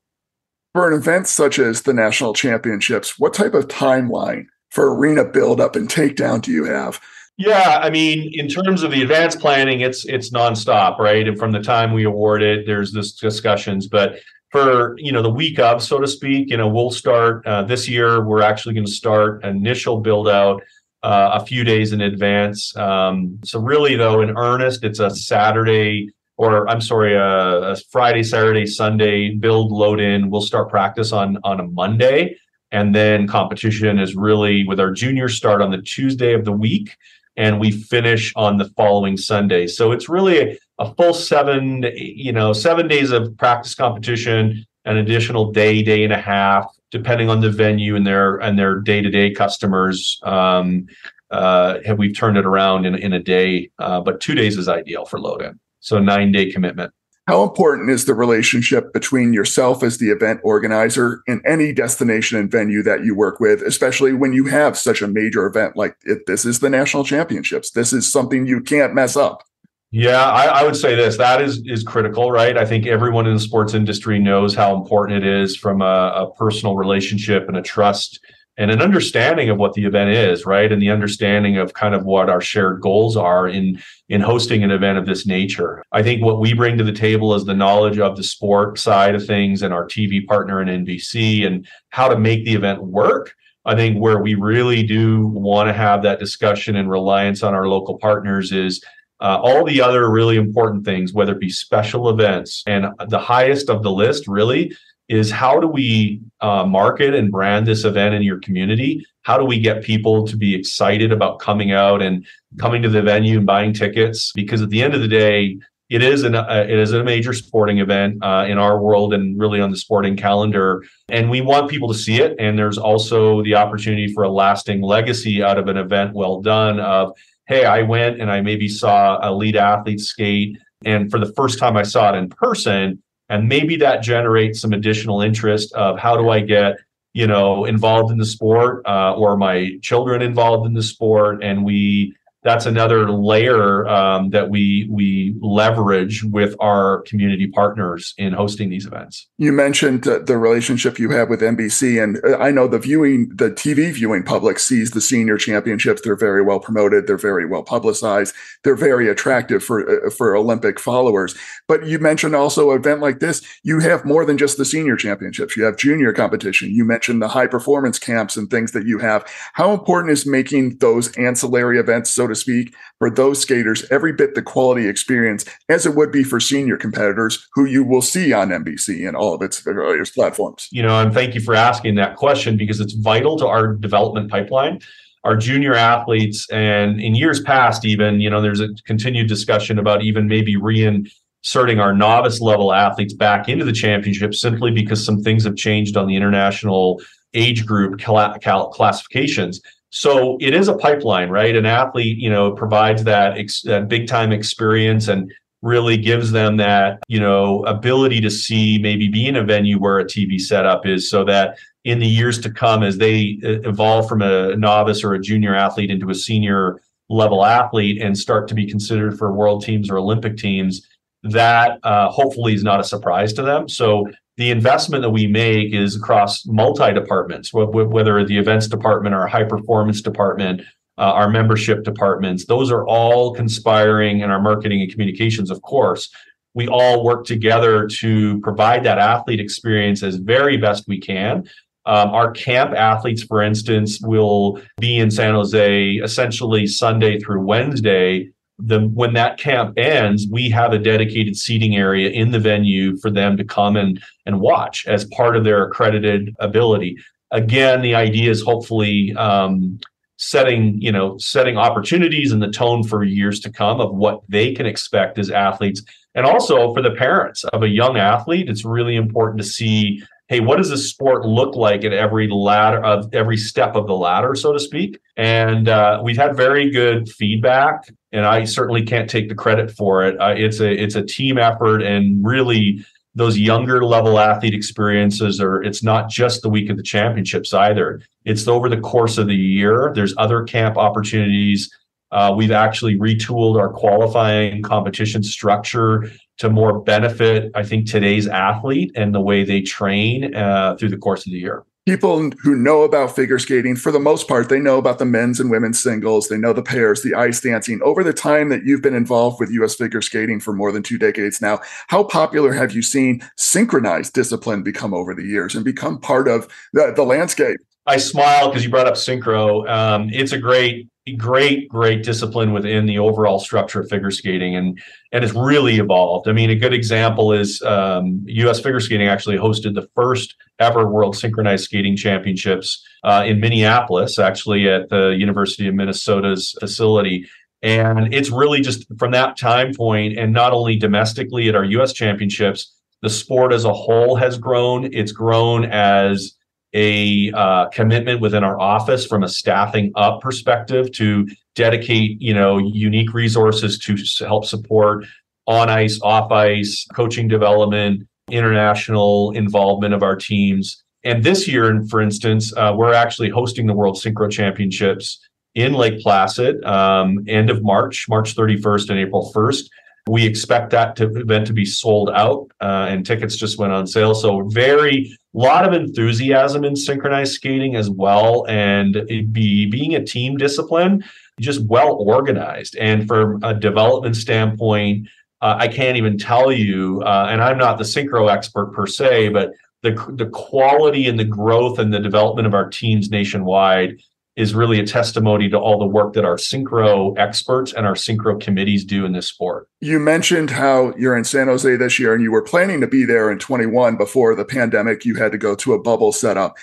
for 0.72 0.90
an 0.90 0.98
event 0.98 1.26
such 1.26 1.58
as 1.58 1.82
the 1.82 1.92
national 1.92 2.32
championships 2.34 3.18
what 3.18 3.34
type 3.34 3.54
of 3.54 3.68
timeline 3.68 4.46
for 4.70 4.94
arena 4.94 5.24
buildup 5.24 5.76
and 5.76 5.88
takedown 5.88 6.40
do 6.40 6.50
you 6.50 6.64
have 6.64 7.00
yeah, 7.38 7.80
I 7.82 7.90
mean, 7.90 8.30
in 8.34 8.46
terms 8.46 8.82
of 8.82 8.90
the 8.90 9.02
advanced 9.02 9.40
planning, 9.40 9.80
it's 9.80 10.04
it's 10.04 10.30
nonstop, 10.30 10.98
right? 10.98 11.26
And 11.26 11.38
from 11.38 11.50
the 11.50 11.62
time 11.62 11.92
we 11.92 12.04
award 12.04 12.42
it, 12.42 12.66
there's 12.66 12.92
this 12.92 13.12
discussions. 13.12 13.88
But 13.88 14.20
for 14.52 14.94
you 14.98 15.10
know 15.10 15.22
the 15.22 15.30
week 15.30 15.58
of 15.58 15.82
so 15.82 15.98
to 15.98 16.06
speak 16.06 16.50
you 16.50 16.56
know 16.56 16.68
we'll 16.68 16.90
start 16.90 17.44
uh, 17.46 17.62
this 17.62 17.88
year 17.88 18.22
we're 18.24 18.42
actually 18.42 18.74
going 18.74 18.86
to 18.86 18.92
start 18.92 19.42
initial 19.44 20.00
build 20.00 20.28
out 20.28 20.62
uh, 21.02 21.30
a 21.40 21.44
few 21.44 21.64
days 21.64 21.92
in 21.92 22.00
advance. 22.00 22.76
Um, 22.76 23.40
so 23.44 23.58
really 23.58 23.96
though 23.96 24.20
in 24.20 24.36
earnest 24.36 24.84
it's 24.84 25.00
a 25.00 25.10
saturday 25.10 26.08
or 26.36 26.68
i'm 26.68 26.80
sorry 26.80 27.14
a, 27.14 27.72
a, 27.72 27.76
friday 27.90 28.22
saturday 28.22 28.66
sunday 28.66 29.34
build 29.34 29.72
load 29.72 30.00
in. 30.00 30.30
We'll 30.30 30.42
start 30.42 30.68
practice 30.68 31.12
on 31.12 31.38
on 31.44 31.58
a 31.58 31.64
monday 31.64 32.36
and 32.70 32.94
then 32.94 33.26
competition 33.26 33.98
is 33.98 34.14
really 34.14 34.66
with 34.66 34.80
our 34.80 34.90
juniors 34.90 35.34
start 35.34 35.60
on 35.62 35.70
the 35.70 35.82
tuesday 35.82 36.34
of 36.34 36.44
the 36.44 36.52
week 36.52 36.96
and 37.36 37.58
we 37.58 37.70
finish 37.70 38.32
on 38.36 38.58
the 38.58 38.68
following 38.76 39.16
sunday 39.16 39.66
so 39.66 39.92
it's 39.92 40.08
really 40.08 40.58
a 40.82 40.94
full 40.94 41.14
seven, 41.14 41.84
you 41.94 42.32
know, 42.32 42.52
seven 42.52 42.88
days 42.88 43.12
of 43.12 43.36
practice 43.36 43.74
competition, 43.74 44.64
an 44.84 44.96
additional 44.96 45.52
day, 45.52 45.82
day 45.82 46.02
and 46.02 46.12
a 46.12 46.20
half, 46.20 46.74
depending 46.90 47.28
on 47.30 47.40
the 47.40 47.50
venue 47.50 47.94
and 47.94 48.06
their 48.06 48.36
and 48.38 48.58
their 48.58 48.80
day 48.80 49.00
to 49.00 49.10
day 49.10 49.30
customers. 49.30 50.18
Um, 50.24 50.86
uh, 51.30 51.78
have 51.86 51.98
we've 51.98 52.16
turned 52.16 52.36
it 52.36 52.44
around 52.44 52.84
in 52.84 52.96
in 52.96 53.12
a 53.12 53.22
day, 53.22 53.70
uh, 53.78 54.00
but 54.00 54.20
two 54.20 54.34
days 54.34 54.58
is 54.58 54.68
ideal 54.68 55.04
for 55.04 55.20
load 55.20 55.42
in. 55.42 55.58
So 55.80 55.98
nine 55.98 56.32
day 56.32 56.50
commitment. 56.50 56.92
How 57.28 57.44
important 57.44 57.88
is 57.88 58.04
the 58.04 58.14
relationship 58.14 58.92
between 58.92 59.32
yourself 59.32 59.84
as 59.84 59.98
the 59.98 60.10
event 60.10 60.40
organizer 60.42 61.22
and 61.28 61.40
any 61.46 61.72
destination 61.72 62.36
and 62.36 62.50
venue 62.50 62.82
that 62.82 63.04
you 63.04 63.14
work 63.14 63.38
with, 63.38 63.62
especially 63.62 64.12
when 64.12 64.32
you 64.32 64.46
have 64.46 64.76
such 64.76 65.02
a 65.02 65.06
major 65.06 65.46
event 65.46 65.76
like 65.76 65.96
this 66.26 66.44
is 66.44 66.58
the 66.58 66.68
national 66.68 67.04
championships? 67.04 67.70
This 67.70 67.92
is 67.92 68.10
something 68.10 68.46
you 68.46 68.60
can't 68.60 68.92
mess 68.92 69.16
up. 69.16 69.44
Yeah, 69.92 70.24
I, 70.24 70.46
I, 70.46 70.64
would 70.64 70.74
say 70.74 70.94
this. 70.94 71.18
That 71.18 71.42
is 71.42 71.62
is 71.66 71.84
critical, 71.84 72.32
right? 72.32 72.56
I 72.56 72.64
think 72.64 72.86
everyone 72.86 73.26
in 73.26 73.34
the 73.34 73.40
sports 73.40 73.74
industry 73.74 74.18
knows 74.18 74.54
how 74.54 74.74
important 74.74 75.22
it 75.22 75.42
is 75.42 75.54
from 75.54 75.82
a, 75.82 75.84
a, 75.84 76.32
personal 76.32 76.76
relationship 76.76 77.46
and 77.46 77.58
a 77.58 77.62
trust 77.62 78.18
and 78.58 78.70
an 78.70 78.82
understanding 78.82 79.48
of 79.48 79.56
what 79.56 79.72
the 79.72 79.84
event 79.84 80.10
is, 80.10 80.44
right? 80.44 80.70
And 80.70 80.80
the 80.80 80.90
understanding 80.90 81.56
of 81.56 81.72
kind 81.72 81.94
of 81.94 82.04
what 82.04 82.28
our 82.28 82.40
shared 82.40 82.80
goals 82.80 83.16
are 83.16 83.48
in 83.48 83.80
in 84.08 84.20
hosting 84.20 84.62
an 84.62 84.70
event 84.70 84.98
of 84.98 85.06
this 85.06 85.26
nature. 85.26 85.82
I 85.92 86.02
think 86.02 86.22
what 86.22 86.40
we 86.40 86.52
bring 86.52 86.76
to 86.78 86.84
the 86.84 86.92
table 86.92 87.34
is 87.34 87.44
the 87.44 87.54
knowledge 87.54 87.98
of 87.98 88.16
the 88.16 88.22
sport 88.22 88.78
side 88.78 89.14
of 89.14 89.26
things 89.26 89.62
and 89.62 89.72
our 89.72 89.86
TV 89.86 90.26
partner 90.26 90.60
in 90.60 90.84
NBC 90.84 91.46
and 91.46 91.66
how 91.90 92.08
to 92.08 92.18
make 92.18 92.44
the 92.44 92.54
event 92.54 92.82
work. 92.82 93.34
I 93.64 93.74
think 93.74 93.96
where 93.96 94.18
we 94.18 94.34
really 94.34 94.82
do 94.82 95.28
want 95.28 95.68
to 95.68 95.72
have 95.72 96.02
that 96.02 96.18
discussion 96.18 96.76
and 96.76 96.90
reliance 96.90 97.42
on 97.42 97.54
our 97.54 97.68
local 97.68 97.96
partners 97.96 98.52
is 98.52 98.84
uh, 99.20 99.38
all 99.40 99.64
the 99.64 99.80
other 99.80 100.10
really 100.10 100.36
important 100.36 100.84
things, 100.84 101.12
whether 101.12 101.32
it 101.32 101.40
be 101.40 101.48
special 101.48 102.10
events, 102.10 102.64
and 102.66 102.86
the 103.08 103.20
highest 103.20 103.70
of 103.70 103.84
the 103.84 103.90
list 103.90 104.26
really 104.26 104.76
is 105.12 105.30
how 105.30 105.60
do 105.60 105.68
we 105.68 106.22
uh, 106.40 106.64
market 106.64 107.14
and 107.14 107.30
brand 107.30 107.66
this 107.66 107.84
event 107.84 108.14
in 108.14 108.22
your 108.22 108.40
community? 108.40 109.04
How 109.22 109.36
do 109.36 109.44
we 109.44 109.60
get 109.60 109.82
people 109.82 110.26
to 110.26 110.38
be 110.38 110.54
excited 110.54 111.12
about 111.12 111.38
coming 111.38 111.70
out 111.70 112.00
and 112.00 112.26
coming 112.58 112.80
to 112.80 112.88
the 112.88 113.02
venue 113.02 113.36
and 113.36 113.46
buying 113.46 113.74
tickets? 113.74 114.32
Because 114.34 114.62
at 114.62 114.70
the 114.70 114.82
end 114.82 114.94
of 114.94 115.02
the 115.02 115.08
day, 115.08 115.58
it 115.90 116.02
is 116.02 116.22
an 116.22 116.34
uh, 116.34 116.66
it 116.66 116.78
is 116.78 116.94
a 116.94 117.04
major 117.04 117.34
sporting 117.34 117.78
event 117.78 118.24
uh, 118.24 118.46
in 118.48 118.56
our 118.56 118.80
world 118.80 119.12
and 119.12 119.38
really 119.38 119.60
on 119.60 119.70
the 119.70 119.76
sporting 119.76 120.16
calendar, 120.16 120.82
and 121.10 121.28
we 121.28 121.42
want 121.42 121.68
people 121.68 121.92
to 121.92 121.98
see 121.98 122.22
it. 122.22 122.34
And 122.38 122.58
there's 122.58 122.78
also 122.78 123.42
the 123.42 123.54
opportunity 123.56 124.10
for 124.14 124.22
a 124.22 124.30
lasting 124.30 124.80
legacy 124.80 125.42
out 125.42 125.58
of 125.58 125.68
an 125.68 125.76
event 125.76 126.14
well 126.14 126.40
done. 126.40 126.80
Of 126.80 127.12
hey, 127.46 127.66
I 127.66 127.82
went 127.82 128.18
and 128.18 128.30
I 128.30 128.40
maybe 128.40 128.68
saw 128.68 129.18
a 129.20 129.30
lead 129.34 129.56
athlete 129.56 130.00
skate, 130.00 130.56
and 130.86 131.10
for 131.10 131.18
the 131.18 131.30
first 131.34 131.58
time 131.58 131.76
I 131.76 131.82
saw 131.82 132.14
it 132.14 132.16
in 132.16 132.30
person, 132.30 133.02
and 133.32 133.48
maybe 133.48 133.76
that 133.76 134.02
generates 134.02 134.60
some 134.60 134.74
additional 134.74 135.22
interest 135.22 135.72
of 135.72 135.98
how 135.98 136.16
do 136.16 136.28
I 136.28 136.40
get 136.40 136.76
you 137.14 137.26
know 137.26 137.64
involved 137.64 138.12
in 138.12 138.18
the 138.18 138.26
sport 138.26 138.84
uh, 138.86 139.14
or 139.14 139.36
my 139.36 139.78
children 139.80 140.20
involved 140.20 140.66
in 140.66 140.74
the 140.74 140.82
sport, 140.82 141.42
and 141.42 141.64
we 141.64 142.14
that's 142.42 142.66
another 142.66 143.10
layer 143.10 143.86
um, 143.86 144.30
that 144.30 144.50
we 144.50 144.88
we 144.90 145.36
leverage 145.40 146.24
with 146.24 146.56
our 146.58 147.02
community 147.02 147.46
partners 147.46 148.14
in 148.18 148.32
hosting 148.32 148.68
these 148.68 148.84
events. 148.84 149.28
You 149.38 149.52
mentioned 149.52 150.08
uh, 150.08 150.18
the 150.18 150.36
relationship 150.36 150.98
you 150.98 151.10
have 151.10 151.28
with 151.28 151.40
NBC, 151.40 152.02
and 152.02 152.18
uh, 152.24 152.38
I 152.38 152.50
know 152.50 152.66
the 152.66 152.80
viewing, 152.80 153.30
the 153.34 153.50
TV 153.50 153.92
viewing 153.92 154.24
public 154.24 154.58
sees 154.58 154.90
the 154.90 155.00
senior 155.00 155.36
championships. 155.36 156.02
They're 156.02 156.16
very 156.16 156.42
well 156.42 156.58
promoted. 156.58 157.06
They're 157.06 157.16
very 157.16 157.46
well 157.46 157.62
publicized. 157.62 158.34
They're 158.64 158.74
very 158.74 159.08
attractive 159.08 159.62
for 159.62 160.06
uh, 160.06 160.10
for 160.10 160.34
Olympic 160.34 160.80
followers. 160.80 161.36
But 161.68 161.86
you 161.86 162.00
mentioned 162.00 162.34
also 162.34 162.72
an 162.72 162.78
event 162.78 163.00
like 163.00 163.20
this. 163.20 163.40
You 163.62 163.78
have 163.80 164.04
more 164.04 164.24
than 164.24 164.36
just 164.36 164.58
the 164.58 164.64
senior 164.64 164.96
championships. 164.96 165.56
You 165.56 165.62
have 165.62 165.76
junior 165.76 166.12
competition. 166.12 166.70
You 166.70 166.84
mentioned 166.84 167.22
the 167.22 167.28
high 167.28 167.46
performance 167.46 168.00
camps 168.00 168.36
and 168.36 168.50
things 168.50 168.72
that 168.72 168.84
you 168.84 168.98
have. 168.98 169.24
How 169.52 169.72
important 169.72 170.10
is 170.10 170.26
making 170.26 170.78
those 170.78 171.16
ancillary 171.16 171.78
events 171.78 172.10
so 172.10 172.31
to 172.32 172.40
speak, 172.40 172.74
for 172.98 173.10
those 173.10 173.40
skaters 173.40 173.84
every 173.90 174.12
bit 174.12 174.34
the 174.34 174.42
quality 174.42 174.88
experience 174.88 175.44
as 175.68 175.86
it 175.86 175.94
would 175.94 176.10
be 176.10 176.24
for 176.24 176.40
senior 176.40 176.76
competitors 176.76 177.46
who 177.54 177.64
you 177.64 177.84
will 177.84 178.02
see 178.02 178.32
on 178.32 178.48
NBC 178.48 179.06
and 179.06 179.16
all 179.16 179.34
of 179.34 179.42
its 179.42 179.60
various 179.60 180.10
platforms. 180.10 180.68
You 180.70 180.82
know, 180.82 181.00
and 181.00 181.12
thank 181.12 181.34
you 181.34 181.40
for 181.40 181.54
asking 181.54 181.96
that 181.96 182.16
question 182.16 182.56
because 182.56 182.80
it's 182.80 182.94
vital 182.94 183.36
to 183.38 183.46
our 183.46 183.74
development 183.74 184.30
pipeline. 184.30 184.80
Our 185.24 185.36
junior 185.36 185.74
athletes, 185.74 186.50
and 186.50 187.00
in 187.00 187.14
years 187.14 187.40
past, 187.40 187.84
even, 187.84 188.20
you 188.20 188.28
know, 188.28 188.42
there's 188.42 188.60
a 188.60 188.70
continued 188.86 189.28
discussion 189.28 189.78
about 189.78 190.02
even 190.02 190.26
maybe 190.26 190.56
reinserting 190.56 191.80
our 191.80 191.94
novice 191.94 192.40
level 192.40 192.72
athletes 192.72 193.14
back 193.14 193.48
into 193.48 193.64
the 193.64 193.72
championship 193.72 194.34
simply 194.34 194.72
because 194.72 195.04
some 195.04 195.22
things 195.22 195.44
have 195.44 195.54
changed 195.54 195.96
on 195.96 196.08
the 196.08 196.16
international 196.16 197.00
age 197.34 197.64
group 197.64 198.00
classifications. 198.00 199.60
So 199.92 200.38
it 200.40 200.54
is 200.54 200.68
a 200.68 200.74
pipeline, 200.74 201.28
right? 201.28 201.54
An 201.54 201.66
athlete, 201.66 202.16
you 202.16 202.30
know, 202.30 202.52
provides 202.52 203.04
that, 203.04 203.36
ex- 203.36 203.60
that 203.62 203.88
big 203.88 204.08
time 204.08 204.32
experience 204.32 205.06
and 205.08 205.30
really 205.60 205.98
gives 205.98 206.32
them 206.32 206.56
that, 206.56 207.02
you 207.08 207.20
know, 207.20 207.62
ability 207.66 208.20
to 208.22 208.30
see 208.30 208.78
maybe 208.78 209.08
be 209.08 209.26
in 209.26 209.36
a 209.36 209.44
venue 209.44 209.78
where 209.78 209.98
a 209.98 210.04
TV 210.04 210.40
setup 210.40 210.86
is 210.86 211.10
so 211.10 211.24
that 211.24 211.58
in 211.84 211.98
the 211.98 212.06
years 212.06 212.40
to 212.40 212.50
come, 212.50 212.82
as 212.82 212.96
they 212.96 213.38
evolve 213.42 214.08
from 214.08 214.22
a 214.22 214.56
novice 214.56 215.04
or 215.04 215.12
a 215.12 215.20
junior 215.20 215.54
athlete 215.54 215.90
into 215.90 216.08
a 216.08 216.14
senior 216.14 216.80
level 217.10 217.44
athlete 217.44 218.00
and 218.00 218.16
start 218.16 218.48
to 218.48 218.54
be 218.54 218.66
considered 218.66 219.18
for 219.18 219.32
world 219.32 219.62
teams 219.62 219.90
or 219.90 219.98
Olympic 219.98 220.38
teams, 220.38 220.88
that 221.22 221.78
uh, 221.82 222.08
hopefully 222.08 222.54
is 222.54 222.64
not 222.64 222.80
a 222.80 222.84
surprise 222.84 223.34
to 223.34 223.42
them. 223.42 223.68
So 223.68 224.06
the 224.36 224.50
investment 224.50 225.02
that 225.02 225.10
we 225.10 225.26
make 225.26 225.74
is 225.74 225.96
across 225.96 226.46
multi 226.46 226.92
departments, 226.92 227.52
whether 227.52 228.24
the 228.24 228.38
events 228.38 228.66
department, 228.66 229.14
our 229.14 229.26
high 229.26 229.44
performance 229.44 230.00
department, 230.00 230.62
uh, 230.98 231.02
our 231.02 231.28
membership 231.28 231.84
departments. 231.84 232.46
Those 232.46 232.70
are 232.70 232.86
all 232.86 233.34
conspiring, 233.34 234.22
and 234.22 234.32
our 234.32 234.40
marketing 234.40 234.80
and 234.80 234.90
communications, 234.90 235.50
of 235.50 235.60
course. 235.62 236.10
We 236.54 236.68
all 236.68 237.04
work 237.04 237.24
together 237.24 237.86
to 238.00 238.40
provide 238.40 238.84
that 238.84 238.98
athlete 238.98 239.40
experience 239.40 240.02
as 240.02 240.16
very 240.16 240.56
best 240.56 240.84
we 240.86 241.00
can. 241.00 241.44
Um, 241.84 242.10
our 242.10 242.30
camp 242.30 242.72
athletes, 242.74 243.22
for 243.22 243.42
instance, 243.42 244.00
will 244.02 244.60
be 244.78 244.98
in 244.98 245.10
San 245.10 245.34
Jose 245.34 245.92
essentially 245.94 246.66
Sunday 246.66 247.18
through 247.18 247.44
Wednesday 247.44 248.30
the 248.64 248.80
when 248.88 249.14
that 249.14 249.38
camp 249.38 249.76
ends, 249.76 250.26
we 250.30 250.48
have 250.50 250.72
a 250.72 250.78
dedicated 250.78 251.36
seating 251.36 251.76
area 251.76 252.10
in 252.10 252.30
the 252.30 252.38
venue 252.38 252.96
for 252.98 253.10
them 253.10 253.36
to 253.36 253.44
come 253.44 253.76
and 253.76 254.02
and 254.26 254.40
watch 254.40 254.86
as 254.86 255.04
part 255.06 255.36
of 255.36 255.44
their 255.44 255.64
accredited 255.64 256.34
ability. 256.38 256.96
Again, 257.30 257.82
the 257.82 257.94
idea 257.94 258.30
is 258.30 258.42
hopefully 258.42 259.14
um, 259.16 259.80
setting 260.18 260.80
you 260.80 260.92
know 260.92 261.18
setting 261.18 261.56
opportunities 261.56 262.30
and 262.32 262.42
the 262.42 262.50
tone 262.50 262.84
for 262.84 263.02
years 263.02 263.40
to 263.40 263.50
come 263.50 263.80
of 263.80 263.94
what 263.94 264.20
they 264.28 264.54
can 264.54 264.66
expect 264.66 265.18
as 265.18 265.30
athletes, 265.30 265.82
and 266.14 266.24
also 266.24 266.72
for 266.72 266.82
the 266.82 266.92
parents 266.92 267.44
of 267.44 267.62
a 267.62 267.68
young 267.68 267.96
athlete. 267.96 268.48
It's 268.48 268.64
really 268.64 268.96
important 268.96 269.40
to 269.40 269.46
see 269.46 270.02
hey, 270.32 270.40
what 270.40 270.56
does 270.56 270.70
this 270.70 270.88
sport 270.88 271.26
look 271.26 271.56
like 271.56 271.84
at 271.84 271.92
every 271.92 272.26
ladder 272.26 272.82
of 272.82 273.14
every 273.14 273.36
step 273.36 273.76
of 273.76 273.86
the 273.86 273.92
ladder, 273.92 274.34
so 274.34 274.50
to 274.50 274.58
speak? 274.58 274.98
And 275.18 275.68
uh, 275.68 276.00
we've 276.02 276.16
had 276.16 276.34
very 276.34 276.70
good 276.70 277.06
feedback, 277.06 277.84
and 278.12 278.24
I 278.24 278.44
certainly 278.44 278.82
can't 278.82 279.10
take 279.10 279.28
the 279.28 279.34
credit 279.34 279.70
for 279.70 280.06
it. 280.06 280.18
Uh, 280.18 280.34
it's 280.34 280.58
a 280.60 280.72
it's 280.72 280.94
a 280.94 281.02
team 281.02 281.36
effort, 281.36 281.82
and 281.82 282.24
really 282.24 282.82
those 283.14 283.36
younger 283.36 283.84
level 283.84 284.18
athlete 284.18 284.54
experiences 284.54 285.38
are 285.38 285.62
it's 285.62 285.82
not 285.82 286.08
just 286.08 286.40
the 286.40 286.48
week 286.48 286.70
of 286.70 286.78
the 286.78 286.82
championships 286.82 287.52
either 287.52 288.00
it's 288.24 288.48
over 288.48 288.70
the 288.70 288.80
course 288.80 289.18
of 289.18 289.26
the 289.26 289.34
year 289.34 289.92
there's 289.94 290.14
other 290.16 290.44
camp 290.44 290.78
opportunities 290.78 291.70
uh, 292.12 292.32
we've 292.36 292.52
actually 292.52 292.98
retooled 292.98 293.58
our 293.58 293.70
qualifying 293.70 294.62
competition 294.62 295.22
structure 295.22 296.10
to 296.38 296.50
more 296.50 296.80
benefit, 296.80 297.50
I 297.54 297.62
think, 297.62 297.90
today's 297.90 298.28
athlete 298.28 298.92
and 298.94 299.14
the 299.14 299.20
way 299.20 299.44
they 299.44 299.62
train 299.62 300.34
uh, 300.34 300.76
through 300.76 300.90
the 300.90 300.98
course 300.98 301.26
of 301.26 301.32
the 301.32 301.38
year. 301.38 301.64
People 301.86 302.30
who 302.44 302.54
know 302.54 302.82
about 302.82 303.16
figure 303.16 303.40
skating, 303.40 303.74
for 303.74 303.90
the 303.90 303.98
most 303.98 304.28
part, 304.28 304.48
they 304.48 304.60
know 304.60 304.78
about 304.78 305.00
the 305.00 305.04
men's 305.04 305.40
and 305.40 305.50
women's 305.50 305.82
singles. 305.82 306.28
They 306.28 306.36
know 306.36 306.52
the 306.52 306.62
pairs, 306.62 307.02
the 307.02 307.14
ice 307.14 307.40
dancing. 307.40 307.80
Over 307.82 308.04
the 308.04 308.12
time 308.12 308.50
that 308.50 308.62
you've 308.64 308.82
been 308.82 308.94
involved 308.94 309.40
with 309.40 309.50
U.S. 309.50 309.74
figure 309.74 310.00
skating 310.00 310.38
for 310.38 310.52
more 310.52 310.70
than 310.70 310.84
two 310.84 310.96
decades 310.96 311.42
now, 311.42 311.58
how 311.88 312.04
popular 312.04 312.52
have 312.52 312.70
you 312.70 312.82
seen 312.82 313.20
synchronized 313.36 314.12
discipline 314.12 314.62
become 314.62 314.94
over 314.94 315.12
the 315.12 315.24
years 315.24 315.56
and 315.56 315.64
become 315.64 315.98
part 315.98 316.28
of 316.28 316.46
the, 316.72 316.92
the 316.94 317.02
landscape? 317.02 317.58
I 317.86 317.96
smile 317.96 318.48
because 318.48 318.62
you 318.62 318.70
brought 318.70 318.86
up 318.86 318.94
synchro. 318.94 319.68
Um, 319.68 320.08
it's 320.12 320.30
a 320.30 320.38
great 320.38 320.88
great 321.16 321.68
great 321.68 322.04
discipline 322.04 322.52
within 322.52 322.86
the 322.86 322.98
overall 322.98 323.40
structure 323.40 323.80
of 323.80 323.88
figure 323.88 324.10
skating 324.10 324.54
and 324.54 324.80
and 325.10 325.24
it's 325.24 325.34
really 325.34 325.78
evolved. 325.78 326.28
I 326.28 326.32
mean 326.32 326.50
a 326.50 326.54
good 326.54 326.72
example 326.72 327.32
is 327.32 327.60
um, 327.62 328.24
us 328.28 328.60
figure 328.60 328.78
skating 328.78 329.08
actually 329.08 329.36
hosted 329.36 329.74
the 329.74 329.88
first 329.96 330.36
ever 330.60 330.88
world 330.88 331.16
synchronized 331.16 331.64
skating 331.64 331.96
championships 331.96 332.84
uh, 333.02 333.24
in 333.26 333.40
minneapolis 333.40 334.18
actually 334.18 334.68
at 334.68 334.90
the 334.90 335.08
university 335.08 335.66
of 335.66 335.74
minnesota's 335.74 336.54
facility. 336.60 337.26
And 337.64 338.12
it's 338.12 338.30
really 338.30 338.60
just 338.60 338.86
from 338.98 339.12
that 339.12 339.36
time 339.36 339.74
point 339.74 340.18
and 340.18 340.32
not 340.32 340.52
only 340.52 340.76
domestically 340.76 341.48
at 341.48 341.54
our 341.56 341.64
us 341.64 341.92
championships 341.92 342.72
the 343.02 343.10
sport 343.10 343.52
as 343.52 343.64
a 343.64 343.72
whole 343.72 344.16
has 344.16 344.38
grown. 344.38 344.94
It's 344.94 345.12
grown 345.12 345.64
as 345.64 346.34
a 346.74 347.30
uh, 347.32 347.68
commitment 347.68 348.20
within 348.20 348.42
our 348.42 348.58
office 348.58 349.06
from 349.06 349.22
a 349.22 349.28
staffing 349.28 349.92
up 349.94 350.20
perspective 350.20 350.90
to 350.92 351.28
dedicate 351.54 352.20
you 352.20 352.32
know 352.32 352.58
unique 352.58 353.12
resources 353.12 353.78
to 353.78 353.96
help 354.26 354.44
support 354.44 355.04
on 355.46 355.68
ice 355.68 356.00
off 356.02 356.30
ice 356.32 356.86
coaching 356.94 357.28
development 357.28 358.06
international 358.30 359.32
involvement 359.32 359.92
of 359.92 360.02
our 360.02 360.16
teams 360.16 360.82
and 361.04 361.22
this 361.22 361.46
year 361.46 361.82
for 361.90 362.00
instance 362.00 362.56
uh, 362.56 362.72
we're 362.74 362.94
actually 362.94 363.28
hosting 363.28 363.66
the 363.66 363.74
world 363.74 363.96
synchro 363.96 364.30
championships 364.30 365.20
in 365.54 365.74
lake 365.74 366.00
placid 366.00 366.64
um, 366.64 367.22
end 367.28 367.50
of 367.50 367.62
march 367.62 368.06
march 368.08 368.34
31st 368.34 368.90
and 368.90 368.98
april 368.98 369.30
1st 369.34 369.64
we 370.08 370.26
expect 370.26 370.70
that 370.70 370.96
to, 370.96 371.04
event 371.14 371.46
to 371.46 371.52
be 371.52 371.64
sold 371.64 372.10
out, 372.10 372.50
uh, 372.60 372.86
and 372.88 373.06
tickets 373.06 373.36
just 373.36 373.58
went 373.58 373.72
on 373.72 373.86
sale. 373.86 374.14
So 374.14 374.48
very 374.48 375.16
lot 375.34 375.66
of 375.66 375.72
enthusiasm 375.72 376.64
in 376.64 376.76
synchronized 376.76 377.32
skating 377.32 377.76
as 377.76 377.88
well, 377.88 378.46
and 378.48 378.94
be 379.32 379.66
being 379.66 379.94
a 379.94 380.04
team 380.04 380.36
discipline, 380.36 381.04
just 381.40 381.66
well 381.66 381.94
organized. 381.94 382.76
And 382.76 383.08
from 383.08 383.42
a 383.42 383.54
development 383.54 384.16
standpoint, 384.16 385.08
uh, 385.40 385.56
I 385.58 385.68
can't 385.68 385.96
even 385.96 386.18
tell 386.18 386.52
you, 386.52 387.02
uh, 387.02 387.26
and 387.30 387.42
I'm 387.42 387.58
not 387.58 387.78
the 387.78 387.84
synchro 387.84 388.30
expert 388.30 388.72
per 388.72 388.86
se, 388.86 389.30
but 389.30 389.52
the 389.82 389.92
the 390.16 390.26
quality 390.26 391.08
and 391.08 391.18
the 391.18 391.24
growth 391.24 391.78
and 391.78 391.92
the 391.92 391.98
development 391.98 392.46
of 392.46 392.54
our 392.54 392.68
teams 392.68 393.10
nationwide 393.10 394.00
is 394.36 394.54
really 394.54 394.80
a 394.80 394.86
testimony 394.86 395.48
to 395.48 395.58
all 395.58 395.78
the 395.78 395.86
work 395.86 396.14
that 396.14 396.24
our 396.24 396.36
synchro 396.36 397.18
experts 397.18 397.72
and 397.72 397.86
our 397.86 397.94
synchro 397.94 398.40
committees 398.40 398.84
do 398.84 399.04
in 399.04 399.12
this 399.12 399.28
sport. 399.28 399.68
You 399.82 399.98
mentioned 399.98 400.50
how 400.50 400.94
you're 400.96 401.16
in 401.16 401.24
San 401.24 401.48
Jose 401.48 401.74
this 401.74 401.98
year 401.98 402.14
and 402.14 402.22
you 402.22 402.30
were 402.30 402.40
planning 402.40 402.80
to 402.82 402.86
be 402.86 403.04
there 403.04 403.32
in 403.32 403.40
21 403.40 403.96
before 403.96 404.32
the 404.36 404.44
pandemic. 404.44 405.04
You 405.04 405.16
had 405.16 405.32
to 405.32 405.38
go 405.38 405.56
to 405.56 405.72
a 405.72 405.82
bubble 405.82 406.12
setup. 406.12 406.56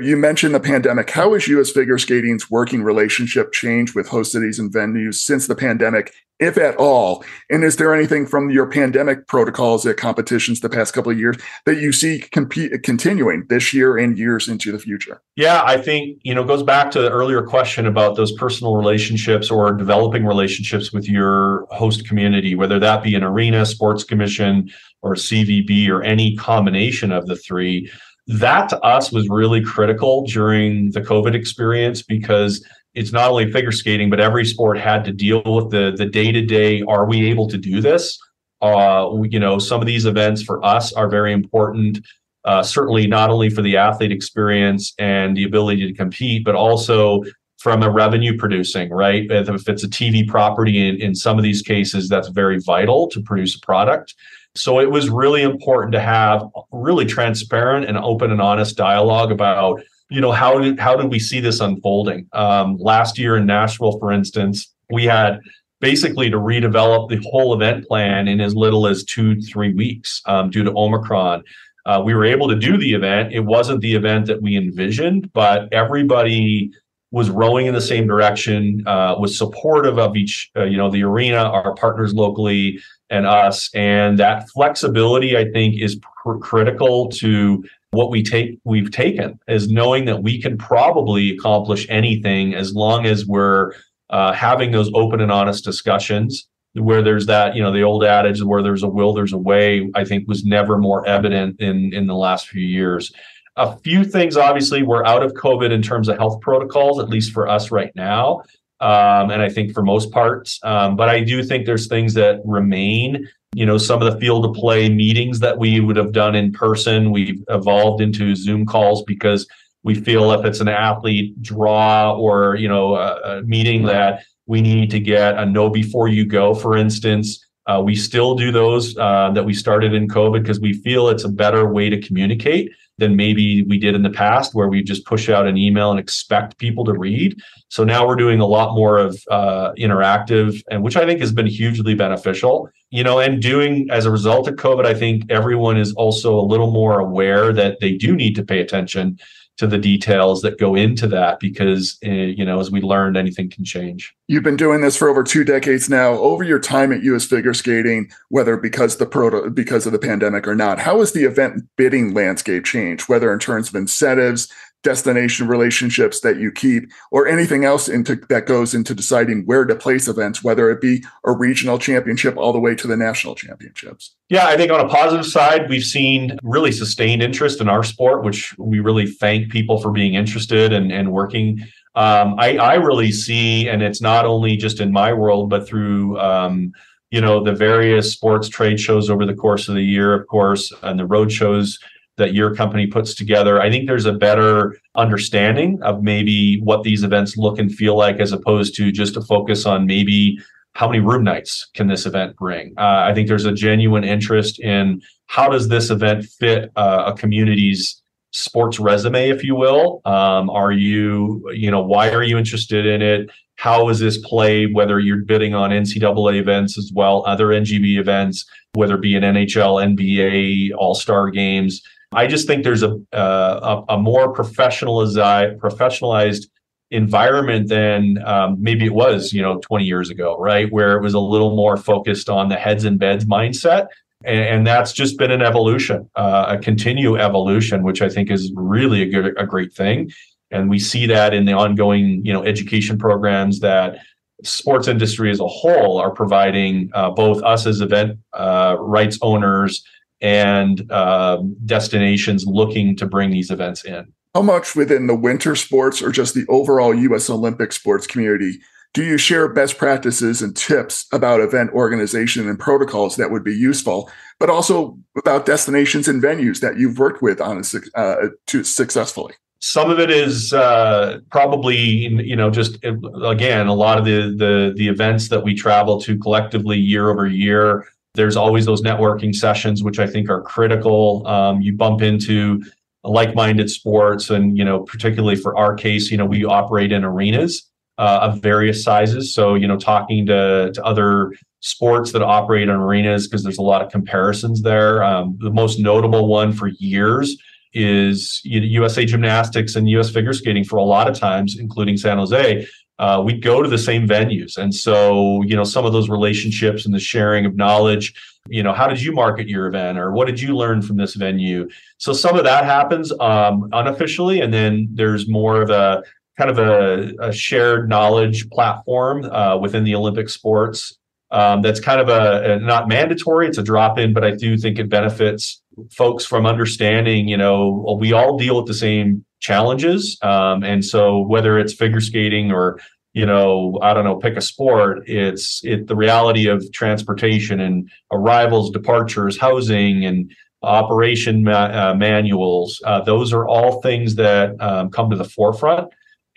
You 0.00 0.16
mentioned 0.16 0.54
the 0.54 0.60
pandemic. 0.60 1.10
How 1.10 1.34
has 1.34 1.46
US 1.48 1.70
Figure 1.70 1.98
Skating's 1.98 2.50
working 2.50 2.82
relationship 2.82 3.52
changed 3.52 3.94
with 3.94 4.08
host 4.08 4.32
cities 4.32 4.58
and 4.58 4.72
venues 4.72 5.16
since 5.16 5.48
the 5.48 5.54
pandemic 5.54 6.14
if 6.38 6.56
at 6.56 6.76
all? 6.76 7.24
And 7.50 7.64
is 7.64 7.76
there 7.76 7.94
anything 7.94 8.26
from 8.26 8.50
your 8.50 8.70
pandemic 8.70 9.26
protocols 9.26 9.84
at 9.86 9.96
competitions 9.96 10.60
the 10.60 10.68
past 10.68 10.94
couple 10.94 11.10
of 11.10 11.18
years 11.18 11.36
that 11.64 11.80
you 11.80 11.92
see 11.92 12.20
compete, 12.20 12.82
continuing 12.84 13.46
this 13.48 13.74
year 13.74 13.96
and 13.96 14.16
years 14.16 14.46
into 14.46 14.70
the 14.70 14.78
future? 14.78 15.20
Yeah, 15.34 15.62
I 15.64 15.78
think, 15.78 16.20
you 16.22 16.34
know, 16.34 16.44
goes 16.44 16.62
back 16.62 16.90
to 16.92 17.00
the 17.00 17.10
earlier 17.10 17.42
question 17.42 17.86
about 17.86 18.16
those 18.16 18.32
personal 18.32 18.76
relationships 18.76 19.50
or 19.50 19.72
developing 19.72 20.24
relationships 20.24 20.92
with 20.92 21.08
your 21.08 21.66
host 21.70 22.06
community, 22.06 22.45
whether 22.54 22.78
that 22.78 23.02
be 23.02 23.14
an 23.14 23.24
arena, 23.24 23.66
sports 23.66 24.04
commission, 24.04 24.70
or 25.02 25.14
CVB, 25.14 25.88
or 25.88 26.02
any 26.02 26.36
combination 26.36 27.12
of 27.12 27.26
the 27.26 27.36
three. 27.36 27.90
That 28.26 28.68
to 28.70 28.80
us 28.80 29.12
was 29.12 29.28
really 29.28 29.62
critical 29.62 30.26
during 30.26 30.90
the 30.90 31.00
COVID 31.00 31.34
experience 31.34 32.02
because 32.02 32.66
it's 32.94 33.12
not 33.12 33.30
only 33.30 33.52
figure 33.52 33.72
skating, 33.72 34.10
but 34.10 34.20
every 34.20 34.44
sport 34.44 34.78
had 34.78 35.04
to 35.04 35.12
deal 35.12 35.42
with 35.44 35.70
the 35.70 35.94
the 35.96 36.06
day 36.06 36.32
to 36.32 36.42
day. 36.42 36.82
Are 36.82 37.06
we 37.06 37.28
able 37.30 37.48
to 37.48 37.58
do 37.58 37.80
this? 37.80 38.18
Uh, 38.62 39.10
you 39.24 39.38
know, 39.38 39.58
some 39.58 39.80
of 39.80 39.86
these 39.86 40.06
events 40.06 40.42
for 40.42 40.64
us 40.64 40.92
are 40.94 41.08
very 41.08 41.32
important. 41.32 42.00
Uh, 42.44 42.62
certainly, 42.62 43.06
not 43.06 43.28
only 43.28 43.50
for 43.50 43.60
the 43.60 43.76
athlete 43.76 44.12
experience 44.12 44.94
and 44.98 45.36
the 45.36 45.44
ability 45.44 45.86
to 45.86 45.92
compete, 45.92 46.44
but 46.44 46.54
also 46.54 47.22
from 47.66 47.82
a 47.82 47.90
revenue 47.90 48.38
producing. 48.38 48.90
Right, 48.90 49.26
if 49.28 49.68
it's 49.68 49.82
a 49.82 49.88
TV 49.88 50.24
property, 50.24 50.88
in, 50.88 51.00
in 51.00 51.16
some 51.16 51.36
of 51.36 51.42
these 51.42 51.62
cases, 51.62 52.08
that's 52.08 52.28
very 52.28 52.60
vital 52.60 53.08
to 53.08 53.20
produce 53.20 53.56
a 53.56 53.58
product. 53.58 54.14
So 54.54 54.78
it 54.78 54.88
was 54.88 55.10
really 55.10 55.42
important 55.42 55.92
to 55.94 56.00
have 56.00 56.44
really 56.70 57.06
transparent 57.06 57.86
and 57.86 57.98
open 57.98 58.30
and 58.30 58.40
honest 58.40 58.76
dialogue 58.76 59.32
about 59.32 59.82
you 60.10 60.20
know 60.20 60.30
how 60.30 60.60
did 60.60 60.78
how 60.78 60.94
did 60.94 61.10
we 61.10 61.18
see 61.18 61.40
this 61.40 61.58
unfolding 61.58 62.28
um, 62.34 62.76
last 62.78 63.18
year 63.18 63.36
in 63.36 63.44
nashville 63.44 63.98
for 63.98 64.12
instance 64.12 64.72
we 64.88 65.04
had 65.04 65.40
basically 65.80 66.30
to 66.30 66.36
redevelop 66.36 67.08
the 67.08 67.20
whole 67.28 67.52
event 67.52 67.84
plan 67.88 68.28
in 68.28 68.40
as 68.40 68.54
little 68.54 68.86
as 68.86 69.02
two 69.02 69.40
three 69.42 69.74
weeks 69.74 70.22
um, 70.26 70.48
due 70.48 70.62
to 70.62 70.72
omicron 70.76 71.42
uh, 71.86 72.00
we 72.04 72.14
were 72.14 72.24
able 72.24 72.46
to 72.46 72.54
do 72.54 72.76
the 72.78 72.94
event 72.94 73.32
it 73.32 73.40
wasn't 73.40 73.80
the 73.80 73.96
event 73.96 74.26
that 74.26 74.40
we 74.40 74.56
envisioned 74.56 75.28
but 75.32 75.68
everybody 75.72 76.70
was 77.16 77.30
rowing 77.30 77.64
in 77.64 77.72
the 77.72 77.80
same 77.80 78.06
direction 78.06 78.86
uh, 78.86 79.14
was 79.18 79.38
supportive 79.38 79.98
of 79.98 80.14
each 80.16 80.50
uh, 80.54 80.64
you 80.64 80.76
know 80.76 80.90
the 80.90 81.02
arena 81.02 81.38
our 81.38 81.74
partners 81.74 82.12
locally 82.12 82.78
and 83.08 83.24
us. 83.26 83.70
And 83.74 84.18
that 84.18 84.50
flexibility 84.50 85.34
i 85.34 85.50
think 85.50 85.80
is 85.80 85.96
pr- 85.96 86.36
critical 86.36 87.08
to 87.22 87.64
what 87.92 88.10
we 88.10 88.22
take 88.22 88.58
we've 88.64 88.90
taken 88.90 89.38
is 89.48 89.70
knowing 89.70 90.04
that 90.04 90.22
we 90.22 90.42
can 90.42 90.58
probably 90.58 91.30
accomplish 91.30 91.86
anything 91.88 92.54
as 92.54 92.74
long 92.74 93.06
as 93.06 93.24
we're 93.24 93.72
uh, 94.10 94.32
having 94.34 94.70
those 94.70 94.90
open 94.92 95.20
and 95.22 95.32
honest 95.32 95.64
discussions. 95.64 96.46
Where 96.74 97.00
there's 97.00 97.24
that 97.24 97.56
you 97.56 97.62
know 97.62 97.72
the 97.72 97.80
old 97.82 98.04
adage 98.04 98.42
where 98.42 98.62
there's 98.62 98.82
a 98.82 98.88
will 98.88 99.14
there's 99.14 99.32
a 99.32 99.38
way 99.38 99.90
i 99.94 100.04
think 100.04 100.28
was 100.28 100.44
never 100.44 100.76
more 100.76 101.08
evident 101.08 101.58
in 101.58 101.94
in 101.94 102.06
the 102.06 102.14
last 102.26 102.48
few 102.48 102.60
years 102.60 103.10
a 103.56 103.76
few 103.78 104.04
things 104.04 104.36
obviously 104.36 104.82
we're 104.82 105.04
out 105.04 105.22
of 105.22 105.32
covid 105.32 105.70
in 105.70 105.82
terms 105.82 106.08
of 106.08 106.16
health 106.16 106.40
protocols 106.40 106.98
at 106.98 107.08
least 107.08 107.32
for 107.32 107.48
us 107.48 107.70
right 107.70 107.92
now 107.94 108.42
um, 108.80 109.30
and 109.30 109.42
i 109.42 109.48
think 109.48 109.72
for 109.72 109.82
most 109.82 110.10
parts 110.10 110.60
um, 110.62 110.96
but 110.96 111.08
i 111.08 111.20
do 111.20 111.42
think 111.42 111.66
there's 111.66 111.86
things 111.86 112.14
that 112.14 112.40
remain. 112.44 113.28
You 113.54 113.64
know 113.64 113.78
some 113.78 114.02
of 114.02 114.12
the 114.12 114.20
field 114.20 114.44
of 114.44 114.54
play 114.54 114.90
meetings 114.90 115.40
that 115.40 115.56
we 115.56 115.80
would 115.80 115.96
have 115.96 116.12
done 116.12 116.34
in 116.34 116.52
person 116.52 117.10
we've 117.10 117.42
evolved 117.48 118.02
into 118.02 118.34
zoom 118.36 118.66
calls 118.66 119.02
because 119.04 119.46
we 119.82 119.94
feel 119.94 120.32
if 120.32 120.44
it's 120.44 120.60
an 120.60 120.68
athlete 120.68 121.40
draw 121.40 122.14
or 122.14 122.56
you 122.56 122.68
know 122.68 122.96
a, 122.96 123.38
a 123.38 123.42
meeting 123.44 123.84
that 123.84 124.24
we 124.46 124.60
need 124.60 124.90
to 124.90 125.00
get 125.00 125.38
a 125.38 125.46
know 125.46 125.70
before 125.70 126.08
you 126.08 126.26
go 126.26 126.54
for 126.54 126.76
instance 126.76 127.42
uh, 127.66 127.80
we 127.82 127.96
still 127.96 128.34
do 128.34 128.52
those 128.52 128.96
uh, 128.98 129.30
that 129.30 129.44
we 129.44 129.54
started 129.54 129.94
in 129.94 130.06
covid 130.06 130.42
because 130.42 130.60
we 130.60 130.74
feel 130.74 131.08
it's 131.08 131.24
a 131.24 131.28
better 131.28 131.66
way 131.72 131.88
to 131.88 131.98
communicate 132.02 132.70
than 132.98 133.16
maybe 133.16 133.62
we 133.62 133.78
did 133.78 133.94
in 133.94 134.02
the 134.02 134.10
past 134.10 134.54
where 134.54 134.68
we 134.68 134.82
just 134.82 135.04
push 135.04 135.28
out 135.28 135.46
an 135.46 135.56
email 135.56 135.90
and 135.90 136.00
expect 136.00 136.58
people 136.58 136.84
to 136.84 136.92
read. 136.92 137.36
So 137.68 137.84
now 137.84 138.06
we're 138.06 138.16
doing 138.16 138.40
a 138.40 138.46
lot 138.46 138.74
more 138.74 138.98
of 138.98 139.18
uh, 139.30 139.72
interactive 139.78 140.62
and 140.70 140.82
which 140.82 140.96
i 140.96 141.04
think 141.04 141.20
has 141.20 141.32
been 141.32 141.46
hugely 141.46 141.94
beneficial 141.94 142.68
you 142.90 143.02
know 143.02 143.18
and 143.18 143.42
doing 143.42 143.88
as 143.90 144.06
a 144.06 144.10
result 144.10 144.48
of 144.48 144.54
covid 144.54 144.86
i 144.86 144.94
think 144.94 145.24
everyone 145.30 145.76
is 145.76 145.92
also 145.94 146.38
a 146.38 146.46
little 146.52 146.70
more 146.70 146.98
aware 147.00 147.52
that 147.52 147.78
they 147.80 147.92
do 147.92 148.14
need 148.14 148.34
to 148.34 148.44
pay 148.44 148.60
attention 148.60 149.18
to 149.56 149.66
the 149.66 149.78
details 149.78 150.42
that 150.42 150.58
go 150.58 150.74
into 150.74 151.06
that 151.08 151.40
because 151.40 151.98
uh, 152.04 152.10
you 152.10 152.44
know 152.44 152.60
as 152.60 152.70
we 152.70 152.80
learned 152.80 153.16
anything 153.16 153.50
can 153.50 153.64
change. 153.64 154.14
You've 154.28 154.42
been 154.42 154.56
doing 154.56 154.80
this 154.80 154.96
for 154.96 155.08
over 155.08 155.22
two 155.22 155.44
decades 155.44 155.88
now. 155.88 156.12
Over 156.12 156.42
your 156.42 156.58
time 156.58 156.92
at 156.92 157.02
us 157.02 157.24
figure 157.24 157.54
skating 157.54 158.10
whether 158.28 158.56
because 158.56 158.96
the 158.96 159.06
proto 159.06 159.50
because 159.50 159.86
of 159.86 159.92
the 159.92 159.98
pandemic 159.98 160.46
or 160.46 160.54
not 160.54 160.78
how 160.78 161.00
has 161.00 161.12
the 161.12 161.24
event 161.24 161.62
bidding 161.76 162.14
landscape 162.14 162.64
changed 162.64 163.08
whether 163.08 163.32
in 163.32 163.38
terms 163.38 163.68
of 163.68 163.74
incentives 163.74 164.52
destination 164.82 165.48
relationships 165.48 166.20
that 166.20 166.38
you 166.38 166.52
keep 166.52 166.88
or 167.10 167.26
anything 167.26 167.64
else 167.64 167.88
into 167.88 168.14
that 168.28 168.46
goes 168.46 168.72
into 168.72 168.94
deciding 168.94 169.42
where 169.44 169.64
to 169.64 169.74
place 169.74 170.06
events 170.06 170.44
whether 170.44 170.70
it 170.70 170.80
be 170.80 171.02
a 171.24 171.32
regional 171.32 171.78
championship 171.78 172.36
all 172.36 172.52
the 172.52 172.60
way 172.60 172.74
to 172.74 172.86
the 172.86 172.96
national 172.96 173.34
championships. 173.34 174.14
Yeah 174.28 174.46
i 174.46 174.56
think 174.56 174.70
on 174.70 174.78
a 174.78 174.88
positive 174.88 175.26
side 175.26 175.68
we've 175.68 175.82
seen 175.82 176.38
really 176.42 176.70
sustained 176.70 177.22
interest 177.22 177.60
in 177.60 177.68
our 177.68 177.82
sport 177.82 178.22
which 178.22 178.56
we 178.58 178.78
really 178.78 179.06
thank 179.06 179.50
people 179.50 179.80
for 179.80 179.90
being 179.90 180.14
interested 180.14 180.72
and, 180.72 180.92
and 180.92 181.12
working. 181.12 181.60
Um, 181.96 182.36
I, 182.38 182.58
I 182.58 182.74
really 182.74 183.10
see 183.10 183.68
and 183.68 183.82
it's 183.82 184.00
not 184.00 184.24
only 184.24 184.56
just 184.56 184.80
in 184.80 184.92
my 184.92 185.12
world 185.12 185.50
but 185.50 185.66
through 185.66 186.18
um, 186.20 186.72
you 187.10 187.20
know 187.20 187.42
the 187.42 187.52
various 187.52 188.12
sports 188.12 188.48
trade 188.48 188.78
shows 188.78 189.10
over 189.10 189.26
the 189.26 189.34
course 189.34 189.68
of 189.68 189.74
the 189.74 189.82
year 189.82 190.14
of 190.14 190.26
course 190.26 190.72
and 190.82 190.98
the 190.98 191.06
road 191.06 191.32
shows 191.32 191.78
that 192.16 192.34
your 192.34 192.54
company 192.54 192.86
puts 192.86 193.14
together. 193.14 193.60
I 193.60 193.70
think 193.70 193.86
there's 193.86 194.06
a 194.06 194.12
better 194.12 194.78
understanding 194.94 195.78
of 195.82 196.02
maybe 196.02 196.60
what 196.60 196.82
these 196.82 197.02
events 197.02 197.36
look 197.36 197.58
and 197.58 197.72
feel 197.72 197.96
like, 197.96 198.20
as 198.20 198.32
opposed 198.32 198.74
to 198.76 198.90
just 198.90 199.16
a 199.16 199.20
focus 199.20 199.66
on 199.66 199.86
maybe 199.86 200.38
how 200.74 200.88
many 200.88 201.00
room 201.00 201.24
nights 201.24 201.68
can 201.74 201.88
this 201.88 202.06
event 202.06 202.36
bring. 202.36 202.74
Uh, 202.76 203.04
I 203.08 203.14
think 203.14 203.28
there's 203.28 203.46
a 203.46 203.52
genuine 203.52 204.04
interest 204.04 204.58
in 204.60 205.00
how 205.26 205.48
does 205.48 205.68
this 205.68 205.90
event 205.90 206.24
fit 206.24 206.70
uh, 206.76 207.04
a 207.06 207.18
community's 207.18 208.02
sports 208.32 208.78
resume, 208.78 209.30
if 209.30 209.42
you 209.42 209.54
will. 209.54 210.02
Um, 210.04 210.50
are 210.50 210.72
you, 210.72 211.50
you 211.54 211.70
know, 211.70 211.80
why 211.80 212.10
are 212.10 212.22
you 212.22 212.36
interested 212.36 212.86
in 212.86 213.00
it? 213.00 213.30
How 213.56 213.88
is 213.88 214.00
this 214.00 214.18
played? 214.18 214.74
Whether 214.74 215.00
you're 215.00 215.24
bidding 215.24 215.54
on 215.54 215.70
NCAA 215.70 216.38
events 216.38 216.76
as 216.76 216.92
well, 216.94 217.24
other 217.26 217.46
NGB 217.46 217.98
events, 217.98 218.44
whether 218.74 218.96
it 218.96 219.00
be 219.00 219.16
an 219.16 219.22
NHL, 219.22 219.96
NBA, 219.96 220.72
All 220.76 220.94
Star 220.94 221.30
games 221.30 221.80
I 222.16 222.26
just 222.26 222.46
think 222.46 222.64
there's 222.64 222.82
a 222.82 222.98
a, 223.12 223.82
a 223.90 223.98
more 223.98 224.34
professionalized 224.34 225.58
professionalized 225.58 226.46
environment 226.90 227.68
than 227.68 228.22
um, 228.24 228.56
maybe 228.60 228.86
it 228.86 228.94
was, 228.94 229.32
you 229.32 229.42
know, 229.42 229.58
20 229.58 229.84
years 229.84 230.10
ago, 230.10 230.36
right? 230.38 230.72
Where 230.72 230.96
it 230.96 231.02
was 231.02 231.14
a 231.14 231.20
little 231.20 231.54
more 231.56 231.76
focused 231.76 232.28
on 232.28 232.48
the 232.48 232.56
heads 232.56 232.84
and 232.84 232.98
beds 232.98 233.24
mindset. 233.24 233.88
And, 234.24 234.40
and 234.40 234.66
that's 234.66 234.92
just 234.92 235.18
been 235.18 235.30
an 235.30 235.42
evolution, 235.42 236.08
uh, 236.14 236.56
a 236.56 236.58
continue 236.58 237.16
evolution, 237.16 237.82
which 237.82 238.02
I 238.02 238.08
think 238.08 238.30
is 238.30 238.52
really 238.54 239.02
a 239.02 239.06
good, 239.06 239.34
a 239.38 239.44
great 239.44 239.72
thing. 239.72 240.10
And 240.50 240.70
we 240.70 240.78
see 240.78 241.06
that 241.06 241.34
in 241.34 241.44
the 241.44 241.52
ongoing, 241.52 242.24
you 242.24 242.32
know, 242.32 242.44
education 242.44 242.98
programs 242.98 243.60
that 243.60 243.98
sports 244.44 244.86
industry 244.86 245.30
as 245.30 245.40
a 245.40 245.46
whole 245.46 245.98
are 245.98 246.10
providing 246.10 246.90
uh, 246.94 247.10
both 247.10 247.42
us 247.42 247.66
as 247.66 247.80
event 247.80 248.18
uh, 248.32 248.76
rights 248.78 249.18
owners 249.22 249.82
and 250.20 250.90
uh, 250.90 251.42
destinations 251.64 252.44
looking 252.46 252.96
to 252.96 253.06
bring 253.06 253.30
these 253.30 253.50
events 253.50 253.84
in. 253.84 254.12
How 254.34 254.42
much 254.42 254.76
within 254.76 255.06
the 255.06 255.14
winter 255.14 255.56
sports 255.56 256.02
or 256.02 256.10
just 256.10 256.34
the 256.34 256.44
overall 256.48 256.94
U.S. 256.94 257.30
Olympic 257.30 257.72
sports 257.72 258.06
community 258.06 258.60
do 258.96 259.04
you 259.04 259.18
share 259.18 259.46
best 259.46 259.76
practices 259.76 260.40
and 260.40 260.56
tips 260.56 261.06
about 261.12 261.40
event 261.40 261.70
organization 261.72 262.48
and 262.48 262.58
protocols 262.58 263.16
that 263.16 263.30
would 263.30 263.44
be 263.44 263.54
useful, 263.54 264.10
but 264.38 264.48
also 264.48 264.98
about 265.18 265.44
destinations 265.44 266.08
and 266.08 266.22
venues 266.22 266.60
that 266.60 266.78
you've 266.78 266.98
worked 266.98 267.20
with 267.20 267.38
on 267.38 267.58
a, 267.58 267.98
uh, 267.98 268.28
to 268.46 268.64
successfully? 268.64 269.34
Some 269.58 269.90
of 269.90 270.00
it 270.00 270.10
is 270.10 270.54
uh, 270.54 271.18
probably 271.30 271.76
you 271.76 272.36
know 272.36 272.48
just 272.48 272.78
again 272.84 273.66
a 273.66 273.74
lot 273.74 273.98
of 273.98 274.06
the 274.06 274.34
the 274.34 274.72
the 274.74 274.88
events 274.88 275.28
that 275.28 275.44
we 275.44 275.54
travel 275.54 276.00
to 276.00 276.16
collectively 276.18 276.78
year 276.78 277.10
over 277.10 277.26
year 277.26 277.86
there's 278.16 278.36
always 278.36 278.66
those 278.66 278.82
networking 278.82 279.34
sessions, 279.34 279.82
which 279.82 279.98
I 279.98 280.06
think 280.06 280.28
are 280.28 280.42
critical. 280.42 281.26
Um, 281.26 281.60
you 281.60 281.74
bump 281.74 282.02
into 282.02 282.62
like-minded 283.04 283.70
sports, 283.70 284.30
and 284.30 284.58
you 284.58 284.64
know, 284.64 284.80
particularly 284.80 285.36
for 285.36 285.56
our 285.56 285.74
case, 285.74 286.10
you 286.10 286.16
know, 286.16 286.26
we 286.26 286.44
operate 286.44 286.92
in 286.92 287.04
arenas 287.04 287.70
uh, 287.98 288.20
of 288.22 288.42
various 288.42 288.82
sizes. 288.82 289.32
So 289.32 289.54
you 289.54 289.68
know, 289.68 289.76
talking 289.76 290.26
to 290.26 290.72
to 290.72 290.84
other 290.84 291.32
sports 291.60 292.12
that 292.12 292.22
operate 292.22 292.64
in 292.64 292.70
arenas 292.70 293.26
because 293.26 293.42
there's 293.42 293.58
a 293.58 293.62
lot 293.62 293.82
of 293.82 293.90
comparisons 293.90 294.62
there. 294.62 295.02
Um, 295.02 295.36
the 295.40 295.50
most 295.50 295.78
notable 295.78 296.28
one 296.28 296.52
for 296.52 296.68
years 296.78 297.36
is 297.72 298.40
USA 298.44 299.04
Gymnastics 299.04 299.76
and 299.76 299.88
US 299.90 300.10
Figure 300.10 300.32
Skating 300.32 300.64
for 300.64 300.76
a 300.76 300.84
lot 300.84 301.08
of 301.08 301.18
times, 301.18 301.58
including 301.58 301.96
San 301.96 302.18
Jose. 302.18 302.66
Uh, 302.98 303.22
we 303.24 303.34
go 303.34 303.62
to 303.62 303.68
the 303.68 303.78
same 303.78 304.08
venues. 304.08 304.56
And 304.56 304.74
so, 304.74 305.42
you 305.42 305.54
know, 305.54 305.64
some 305.64 305.84
of 305.84 305.92
those 305.92 306.08
relationships 306.08 306.86
and 306.86 306.94
the 306.94 306.98
sharing 306.98 307.44
of 307.44 307.54
knowledge, 307.54 308.14
you 308.48 308.62
know, 308.62 308.72
how 308.72 308.86
did 308.86 309.02
you 309.02 309.12
market 309.12 309.48
your 309.48 309.66
event 309.66 309.98
or 309.98 310.12
what 310.12 310.26
did 310.26 310.40
you 310.40 310.56
learn 310.56 310.80
from 310.80 310.96
this 310.96 311.14
venue? 311.14 311.68
So 311.98 312.12
some 312.12 312.36
of 312.38 312.44
that 312.44 312.64
happens 312.64 313.12
um, 313.20 313.68
unofficially. 313.72 314.40
And 314.40 314.52
then 314.52 314.88
there's 314.92 315.28
more 315.28 315.60
of 315.60 315.70
a 315.70 316.02
kind 316.38 316.50
of 316.50 316.58
a, 316.58 317.12
a 317.20 317.32
shared 317.32 317.88
knowledge 317.88 318.48
platform 318.50 319.24
uh, 319.24 319.58
within 319.58 319.84
the 319.84 319.94
Olympic 319.94 320.28
sports 320.28 320.96
um, 321.30 321.62
that's 321.62 321.80
kind 321.80 322.00
of 322.00 322.08
a, 322.08 322.54
a, 322.54 322.58
not 322.60 322.88
mandatory 322.88 323.48
it's 323.48 323.58
a 323.58 323.62
drop 323.62 323.98
in 323.98 324.12
but 324.12 324.24
i 324.24 324.30
do 324.30 324.56
think 324.56 324.78
it 324.78 324.88
benefits 324.88 325.62
folks 325.90 326.24
from 326.24 326.46
understanding 326.46 327.28
you 327.28 327.36
know 327.36 327.96
we 327.98 328.12
all 328.12 328.38
deal 328.38 328.56
with 328.56 328.66
the 328.66 328.74
same 328.74 329.24
challenges. 329.46 330.18
Um, 330.22 330.64
and 330.64 330.84
so 330.84 331.20
whether 331.20 331.58
it's 331.58 331.72
figure 331.72 332.00
skating 332.00 332.50
or 332.52 332.80
you 333.12 333.24
know 333.24 333.78
i 333.80 333.94
don't 333.94 334.04
know 334.04 334.16
pick 334.16 334.36
a 334.36 334.42
sport 334.42 335.02
it's 335.08 335.62
it 335.64 335.86
the 335.86 335.96
reality 335.96 336.48
of 336.48 336.70
transportation 336.72 337.60
and 337.60 337.88
arrivals 338.12 338.70
departures 338.70 339.40
housing 339.40 340.04
and 340.04 340.30
operation 340.62 341.42
ma- 341.42 341.72
uh, 341.82 341.94
manuals 341.96 342.80
uh, 342.84 343.00
those 343.00 343.32
are 343.32 343.46
all 343.46 343.80
things 343.80 344.14
that 344.16 344.60
um, 344.60 344.90
come 344.90 345.08
to 345.10 345.16
the 345.16 345.24
forefront. 345.24 345.88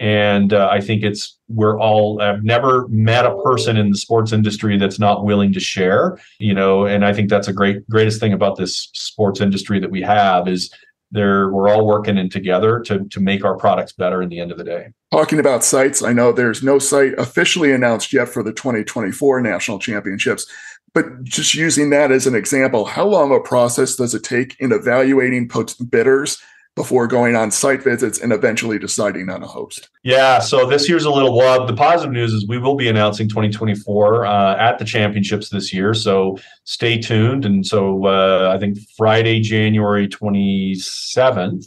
And 0.01 0.54
uh, 0.54 0.70
I 0.72 0.80
think 0.80 1.04
it's 1.04 1.38
we're 1.50 1.78
all 1.78 2.22
I've 2.22 2.44
never 2.44 2.88
met 2.88 3.25
a 3.25 3.36
person 3.44 3.75
in 3.75 3.89
the 3.89 3.98
sports 3.98 4.32
industry 4.32 4.78
that's 4.78 4.98
not 4.98 5.25
willing 5.25 5.51
to 5.51 5.60
share, 5.60 6.18
you 6.39 6.54
know, 6.54 6.86
and 6.86 7.04
I 7.04 7.12
think 7.12 7.30
that's 7.30 7.50
a 7.50 7.54
great 7.54 7.88
greatest 7.89 8.22
thing 8.22 8.32
about 8.32 8.56
this 8.56 8.89
sports 8.94 9.42
industry 9.42 9.78
that 9.82 9.92
we 9.92 10.01
have 10.01 10.48
is 10.48 10.72
there 11.12 11.50
we're 11.50 11.70
all 11.70 11.86
working 11.86 12.18
in 12.18 12.30
together 12.30 12.80
to 12.82 13.06
to 13.06 13.20
make 13.20 13.44
our 13.44 13.58
products 13.58 13.92
better 13.92 14.22
in 14.22 14.30
the 14.30 14.39
end 14.39 14.51
of 14.51 14.58
the 14.58 14.63
day. 14.63 14.94
Talking 15.12 15.39
about 15.39 15.63
sites, 15.63 16.04
I 16.04 16.13
know 16.13 16.32
there's 16.32 16.63
no 16.63 16.80
site 16.80 17.13
officially 17.18 17.72
announced 17.72 18.13
yet 18.13 18.30
for 18.30 18.44
the 18.44 18.54
2024 18.54 19.42
national 19.42 19.80
championships, 19.80 20.46
but 20.94 21.24
just 21.24 21.56
using 21.56 21.89
that 21.89 22.12
as 22.12 22.28
an 22.28 22.36
example, 22.36 22.86
how 22.86 23.06
long 23.06 23.34
a 23.34 23.39
process 23.39 23.96
does 23.96 24.13
it 24.13 24.24
take 24.24 24.56
in 24.60 24.72
evaluating 24.72 25.50
bidders 25.89 26.42
before 26.80 27.08
going 27.08 27.36
on 27.36 27.52
site 27.52 27.84
visits 27.84 28.22
and 28.22 28.32
eventually 28.32 28.80
deciding 28.80 29.30
on 29.30 29.44
a 29.44 29.46
host. 29.46 29.90
Yeah, 30.04 30.40
so 30.40 30.66
this 30.66 30.88
year's 30.88 31.04
a 31.04 31.12
little 31.12 31.36
well. 31.36 31.66
The 31.66 31.74
positive 31.74 32.14
news 32.14 32.32
is 32.32 32.48
we 32.48 32.58
will 32.58 32.76
be 32.76 32.88
announcing 32.88 33.28
2024 33.28 34.26
uh, 34.26 34.56
at 34.56 34.80
the 34.80 34.86
championships 34.86 35.50
this 35.50 35.74
year, 35.74 35.94
so 35.94 36.38
stay 36.64 36.98
tuned. 36.98 37.44
And 37.44 37.66
so 37.66 38.06
uh, 38.06 38.54
I 38.56 38.58
think 38.60 38.78
Friday, 38.96 39.42
January 39.42 40.08
27th, 40.08 41.66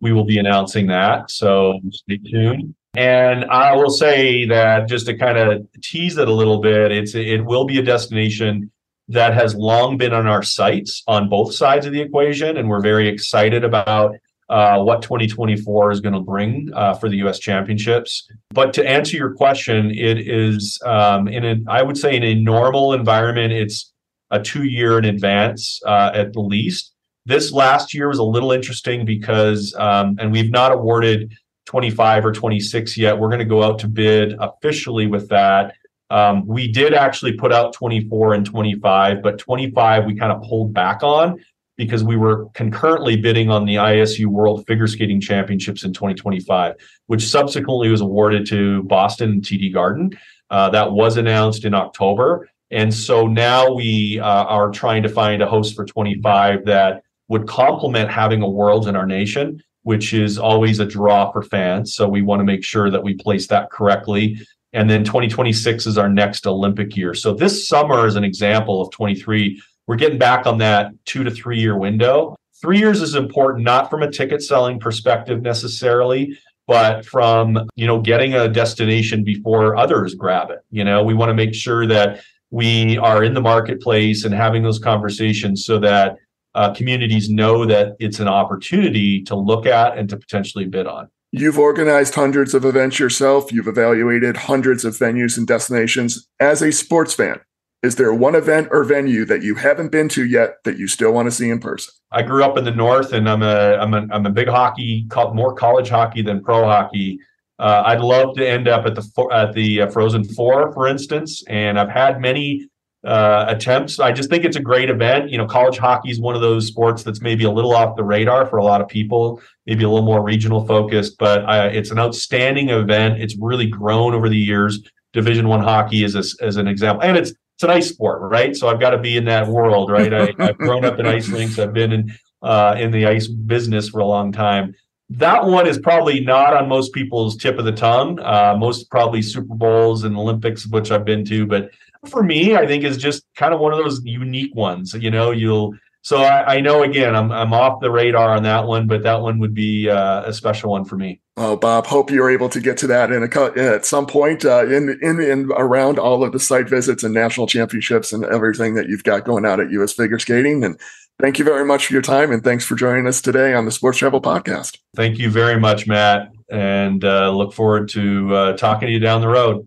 we 0.00 0.12
will 0.12 0.22
be 0.22 0.38
announcing 0.38 0.86
that. 0.86 1.32
So 1.32 1.80
stay 1.90 2.18
tuned. 2.18 2.72
And 2.94 3.44
I 3.46 3.74
will 3.74 3.90
say 3.90 4.46
that 4.46 4.86
just 4.86 5.06
to 5.06 5.18
kind 5.18 5.38
of 5.38 5.66
tease 5.82 6.18
it 6.18 6.28
a 6.28 6.32
little 6.32 6.60
bit, 6.60 6.92
it's 6.92 7.16
it 7.16 7.44
will 7.44 7.64
be 7.64 7.80
a 7.80 7.82
destination 7.82 8.70
that 9.08 9.34
has 9.34 9.56
long 9.56 9.96
been 9.96 10.12
on 10.12 10.28
our 10.28 10.44
sites 10.44 11.02
on 11.08 11.28
both 11.28 11.52
sides 11.52 11.84
of 11.84 11.92
the 11.92 12.00
equation, 12.00 12.58
and 12.58 12.68
we're 12.68 12.80
very 12.80 13.08
excited 13.08 13.64
about 13.64 14.14
uh, 14.48 14.82
what 14.82 15.02
2024 15.02 15.90
is 15.92 16.00
going 16.00 16.14
to 16.14 16.20
bring 16.20 16.70
uh, 16.74 16.94
for 16.94 17.08
the 17.08 17.16
U.S. 17.18 17.38
Championships. 17.38 18.28
But 18.50 18.72
to 18.74 18.88
answer 18.88 19.16
your 19.16 19.34
question, 19.34 19.90
it 19.90 20.18
is 20.18 20.78
um, 20.84 21.28
in 21.28 21.44
a 21.44 21.56
I 21.68 21.82
would 21.82 21.96
say 21.96 22.16
in 22.16 22.22
a 22.22 22.34
normal 22.34 22.92
environment, 22.92 23.52
it's 23.52 23.92
a 24.30 24.40
two 24.40 24.64
year 24.64 24.98
in 24.98 25.04
advance 25.04 25.80
uh, 25.86 26.10
at 26.14 26.32
the 26.32 26.40
least. 26.40 26.92
This 27.24 27.52
last 27.52 27.94
year 27.94 28.08
was 28.08 28.18
a 28.18 28.24
little 28.24 28.50
interesting 28.50 29.04
because, 29.04 29.74
um, 29.78 30.16
and 30.18 30.32
we've 30.32 30.50
not 30.50 30.72
awarded 30.72 31.32
25 31.66 32.26
or 32.26 32.32
26 32.32 32.98
yet. 32.98 33.18
We're 33.18 33.28
going 33.28 33.38
to 33.38 33.44
go 33.44 33.62
out 33.62 33.78
to 33.80 33.88
bid 33.88 34.34
officially 34.40 35.06
with 35.06 35.28
that. 35.28 35.74
Um, 36.10 36.46
we 36.46 36.70
did 36.70 36.92
actually 36.92 37.34
put 37.34 37.52
out 37.52 37.72
24 37.72 38.34
and 38.34 38.44
25, 38.44 39.22
but 39.22 39.38
25 39.38 40.04
we 40.04 40.16
kind 40.16 40.32
of 40.32 40.42
pulled 40.42 40.74
back 40.74 41.02
on 41.02 41.40
because 41.76 42.04
we 42.04 42.16
were 42.16 42.46
concurrently 42.54 43.16
bidding 43.16 43.50
on 43.50 43.64
the 43.64 43.76
ISU 43.76 44.26
World 44.26 44.66
Figure 44.66 44.86
Skating 44.86 45.20
Championships 45.20 45.84
in 45.84 45.92
2025, 45.92 46.74
which 47.06 47.26
subsequently 47.26 47.88
was 47.88 48.00
awarded 48.00 48.46
to 48.48 48.82
Boston 48.84 49.40
TD 49.40 49.72
Garden. 49.72 50.10
Uh, 50.50 50.68
that 50.68 50.92
was 50.92 51.16
announced 51.16 51.64
in 51.64 51.72
October. 51.72 52.48
And 52.70 52.92
so 52.92 53.26
now 53.26 53.72
we 53.72 54.20
uh, 54.20 54.44
are 54.44 54.70
trying 54.70 55.02
to 55.02 55.08
find 55.08 55.40
a 55.40 55.46
host 55.46 55.74
for 55.74 55.84
25 55.84 56.66
that 56.66 57.02
would 57.28 57.48
complement 57.48 58.10
having 58.10 58.42
a 58.42 58.48
world 58.48 58.86
in 58.86 58.96
our 58.96 59.06
nation, 59.06 59.62
which 59.82 60.12
is 60.12 60.38
always 60.38 60.78
a 60.78 60.86
draw 60.86 61.30
for 61.32 61.42
fans. 61.42 61.94
So 61.94 62.06
we 62.06 62.20
want 62.20 62.40
to 62.40 62.44
make 62.44 62.64
sure 62.64 62.90
that 62.90 63.02
we 63.02 63.14
place 63.14 63.46
that 63.48 63.70
correctly. 63.70 64.38
And 64.74 64.88
then 64.88 65.04
2026 65.04 65.86
is 65.86 65.98
our 65.98 66.08
next 66.08 66.46
Olympic 66.46 66.96
year. 66.96 67.14
So 67.14 67.34
this 67.34 67.68
summer 67.68 68.06
is 68.06 68.16
an 68.16 68.24
example 68.24 68.80
of 68.80 68.90
23 68.90 69.60
we're 69.86 69.96
getting 69.96 70.18
back 70.18 70.46
on 70.46 70.58
that 70.58 70.92
two 71.04 71.24
to 71.24 71.30
three 71.30 71.58
year 71.58 71.76
window. 71.76 72.36
Three 72.60 72.78
years 72.78 73.02
is 73.02 73.14
important, 73.14 73.64
not 73.64 73.90
from 73.90 74.02
a 74.02 74.10
ticket 74.10 74.42
selling 74.42 74.78
perspective 74.78 75.42
necessarily, 75.42 76.38
but 76.66 77.04
from 77.04 77.58
you 77.74 77.86
know 77.86 78.00
getting 78.00 78.34
a 78.34 78.48
destination 78.48 79.24
before 79.24 79.76
others 79.76 80.14
grab 80.14 80.50
it. 80.50 80.60
You 80.70 80.84
know, 80.84 81.02
we 81.02 81.14
want 81.14 81.30
to 81.30 81.34
make 81.34 81.54
sure 81.54 81.86
that 81.86 82.22
we 82.50 82.98
are 82.98 83.24
in 83.24 83.34
the 83.34 83.40
marketplace 83.40 84.24
and 84.24 84.34
having 84.34 84.62
those 84.62 84.78
conversations 84.78 85.64
so 85.64 85.78
that 85.80 86.16
uh, 86.54 86.72
communities 86.74 87.30
know 87.30 87.64
that 87.64 87.96
it's 87.98 88.20
an 88.20 88.28
opportunity 88.28 89.22
to 89.22 89.34
look 89.34 89.66
at 89.66 89.96
and 89.96 90.08
to 90.10 90.16
potentially 90.16 90.66
bid 90.66 90.86
on. 90.86 91.08
You've 91.34 91.58
organized 91.58 92.14
hundreds 92.14 92.52
of 92.52 92.66
events 92.66 92.98
yourself. 92.98 93.50
You've 93.50 93.66
evaluated 93.66 94.36
hundreds 94.36 94.84
of 94.84 94.94
venues 94.94 95.38
and 95.38 95.46
destinations. 95.46 96.28
As 96.38 96.60
a 96.60 96.70
sports 96.70 97.14
fan, 97.14 97.40
is 97.82 97.96
there 97.96 98.14
one 98.14 98.34
event 98.36 98.68
or 98.70 98.84
venue 98.84 99.24
that 99.24 99.42
you 99.42 99.56
haven't 99.56 99.90
been 99.90 100.08
to 100.10 100.24
yet 100.24 100.62
that 100.64 100.78
you 100.78 100.86
still 100.86 101.12
want 101.12 101.26
to 101.26 101.32
see 101.32 101.50
in 101.50 101.58
person? 101.58 101.92
I 102.12 102.22
grew 102.22 102.44
up 102.44 102.56
in 102.56 102.64
the 102.64 102.70
north, 102.70 103.12
and 103.12 103.28
I'm 103.28 103.42
a 103.42 103.76
I'm 103.76 103.92
a 103.94 104.06
I'm 104.10 104.26
a 104.26 104.30
big 104.30 104.48
hockey, 104.48 105.06
more 105.34 105.54
college 105.54 105.88
hockey 105.88 106.22
than 106.22 106.42
pro 106.42 106.64
hockey. 106.64 107.18
Uh, 107.58 107.82
I'd 107.86 108.00
love 108.00 108.34
to 108.36 108.48
end 108.48 108.68
up 108.68 108.86
at 108.86 108.94
the 108.94 109.28
at 109.32 109.52
the 109.52 109.82
uh, 109.82 109.90
Frozen 109.90 110.24
Four, 110.24 110.72
for 110.72 110.86
instance, 110.86 111.42
and 111.48 111.78
I've 111.78 111.88
had 111.88 112.20
many 112.20 112.68
uh, 113.04 113.46
attempts. 113.48 113.98
I 113.98 114.12
just 114.12 114.30
think 114.30 114.44
it's 114.44 114.56
a 114.56 114.60
great 114.62 114.88
event. 114.88 115.30
You 115.30 115.38
know, 115.38 115.46
college 115.46 115.78
hockey 115.78 116.10
is 116.10 116.20
one 116.20 116.36
of 116.36 116.40
those 116.40 116.68
sports 116.68 117.02
that's 117.02 117.20
maybe 117.20 117.44
a 117.44 117.50
little 117.50 117.74
off 117.74 117.96
the 117.96 118.04
radar 118.04 118.46
for 118.46 118.58
a 118.58 118.64
lot 118.64 118.80
of 118.80 118.86
people, 118.86 119.42
maybe 119.66 119.82
a 119.82 119.88
little 119.88 120.06
more 120.06 120.22
regional 120.22 120.64
focused, 120.66 121.18
but 121.18 121.44
it's 121.74 121.90
an 121.90 121.98
outstanding 121.98 122.68
event. 122.68 123.20
It's 123.20 123.36
really 123.40 123.66
grown 123.66 124.14
over 124.14 124.28
the 124.28 124.38
years. 124.38 124.80
Division 125.12 125.48
One 125.48 125.62
hockey 125.62 126.04
is 126.04 126.14
as 126.16 126.56
an 126.56 126.68
example, 126.68 127.02
and 127.02 127.16
it's 127.16 127.32
it's 127.62 127.70
an 127.70 127.76
ice 127.76 127.90
sport, 127.90 128.20
right? 128.22 128.56
So 128.56 128.68
I've 128.68 128.80
got 128.80 128.90
to 128.90 128.98
be 128.98 129.16
in 129.16 129.24
that 129.26 129.46
world, 129.46 129.88
right? 129.88 130.12
I, 130.12 130.34
have 130.38 130.58
grown 130.58 130.84
up 130.84 130.98
in 130.98 131.06
ice 131.06 131.28
rinks. 131.28 131.60
I've 131.60 131.72
been 131.72 131.92
in 131.92 132.12
uh, 132.42 132.74
in 132.76 132.90
the 132.90 133.06
ice 133.06 133.28
business 133.28 133.88
for 133.88 134.00
a 134.00 134.04
long 134.04 134.32
time. 134.32 134.74
That 135.10 135.46
one 135.46 135.68
is 135.68 135.78
probably 135.78 136.18
not 136.20 136.56
on 136.56 136.68
most 136.68 136.92
people's 136.92 137.36
tip 137.36 137.58
of 137.58 137.64
the 137.64 137.72
tongue. 137.72 138.18
Uh, 138.18 138.56
most 138.58 138.90
probably 138.90 139.22
Super 139.22 139.54
Bowls 139.54 140.02
and 140.02 140.16
Olympics, 140.16 140.66
which 140.66 140.90
I've 140.90 141.04
been 141.04 141.24
to, 141.26 141.46
but 141.46 141.70
for 142.08 142.24
me, 142.24 142.56
I 142.56 142.66
think 142.66 142.82
is 142.82 142.96
just 142.96 143.22
kind 143.36 143.54
of 143.54 143.60
one 143.60 143.72
of 143.72 143.78
those 143.78 144.02
unique 144.04 144.54
ones. 144.56 144.92
You 144.94 145.12
know, 145.12 145.30
you'll 145.30 145.74
so 146.02 146.18
I, 146.18 146.56
I, 146.56 146.60
know 146.60 146.82
again, 146.82 147.14
I'm 147.14 147.30
I'm 147.30 147.52
off 147.52 147.80
the 147.80 147.90
radar 147.90 148.34
on 148.34 148.42
that 148.42 148.66
one, 148.66 148.88
but 148.88 149.04
that 149.04 149.20
one 149.20 149.38
would 149.38 149.54
be 149.54 149.88
uh, 149.88 150.24
a 150.24 150.32
special 150.32 150.72
one 150.72 150.84
for 150.84 150.96
me. 150.96 151.20
Oh, 151.36 151.56
Bob, 151.56 151.86
hope 151.86 152.10
you're 152.10 152.28
able 152.30 152.48
to 152.50 152.60
get 152.60 152.76
to 152.78 152.88
that 152.88 153.12
in 153.12 153.22
a 153.22 153.58
at 153.58 153.86
some 153.86 154.06
point 154.06 154.44
uh, 154.44 154.66
in 154.66 154.98
in 155.00 155.20
and 155.20 155.50
around 155.52 156.00
all 156.00 156.24
of 156.24 156.32
the 156.32 156.40
site 156.40 156.68
visits 156.68 157.04
and 157.04 157.14
national 157.14 157.46
championships 157.46 158.12
and 158.12 158.24
everything 158.24 158.74
that 158.74 158.88
you've 158.88 159.04
got 159.04 159.24
going 159.24 159.46
out 159.46 159.60
at 159.60 159.70
U.S. 159.70 159.92
Figure 159.92 160.18
Skating. 160.18 160.64
And 160.64 160.78
thank 161.20 161.38
you 161.38 161.44
very 161.44 161.64
much 161.64 161.86
for 161.86 161.92
your 161.92 162.02
time 162.02 162.32
and 162.32 162.42
thanks 162.42 162.64
for 162.64 162.74
joining 162.74 163.06
us 163.06 163.20
today 163.20 163.54
on 163.54 163.64
the 163.64 163.70
Sports 163.70 163.98
Travel 163.98 164.20
Podcast. 164.20 164.78
Thank 164.96 165.18
you 165.18 165.30
very 165.30 165.58
much, 165.58 165.86
Matt, 165.86 166.32
and 166.50 167.04
uh, 167.04 167.30
look 167.30 167.52
forward 167.52 167.88
to 167.90 168.34
uh, 168.34 168.56
talking 168.56 168.88
to 168.88 168.92
you 168.92 168.98
down 168.98 169.20
the 169.20 169.28
road. 169.28 169.66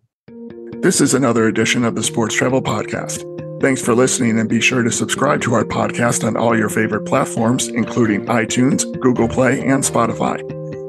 This 0.82 1.00
is 1.00 1.14
another 1.14 1.48
edition 1.48 1.86
of 1.86 1.96
the 1.96 2.04
Sports 2.04 2.36
Travel 2.36 2.62
Podcast. 2.62 3.35
Thanks 3.66 3.82
for 3.82 3.96
listening 3.96 4.38
and 4.38 4.48
be 4.48 4.62
sure 4.62 4.84
to 4.84 4.92
subscribe 4.92 5.42
to 5.42 5.56
our 5.56 5.66
podcast 5.66 6.24
on 6.24 6.38
all 6.38 6.56
your 6.56 6.70
favorite 6.70 7.04
platforms, 7.04 7.68
including 7.68 8.28
iTunes, 8.28 8.84
Google 9.00 9.28
Play, 9.28 9.60
and 9.62 9.84
Spotify. 9.84 10.38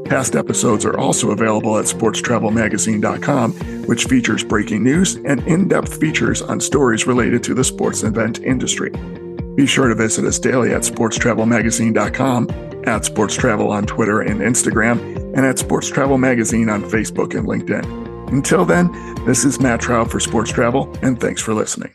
Past 0.04 0.36
episodes 0.36 0.84
are 0.84 0.98
also 0.98 1.30
available 1.30 1.78
at 1.78 1.86
sportstravelmagazine.com, 1.86 3.52
which 3.86 4.04
features 4.04 4.44
breaking 4.44 4.84
news 4.84 5.14
and 5.24 5.40
in 5.48 5.68
depth 5.68 5.98
features 5.98 6.42
on 6.42 6.60
stories 6.60 7.06
related 7.06 7.42
to 7.44 7.54
the 7.54 7.64
sports 7.64 8.02
event 8.02 8.40
industry. 8.40 8.90
Be 9.54 9.66
sure 9.66 9.88
to 9.88 9.94
visit 9.94 10.26
us 10.26 10.38
daily 10.38 10.74
at 10.74 10.82
sportstravelmagazine.com 10.82 12.50
at 12.86 13.06
Sports 13.06 13.36
Travel 13.36 13.72
on 13.72 13.86
Twitter 13.86 14.20
and 14.20 14.42
Instagram, 14.42 14.98
and 15.34 15.46
at 15.46 15.58
Sports 15.58 15.88
Travel 15.88 16.18
Magazine 16.18 16.68
on 16.68 16.82
Facebook 16.82 17.34
and 17.34 17.48
LinkedIn. 17.48 18.30
Until 18.30 18.66
then, 18.66 18.92
this 19.24 19.46
is 19.46 19.60
Matt 19.60 19.80
Traub 19.80 20.10
for 20.10 20.20
Sports 20.20 20.52
Travel, 20.52 20.94
and 21.00 21.18
thanks 21.18 21.40
for 21.40 21.54
listening. 21.54 21.94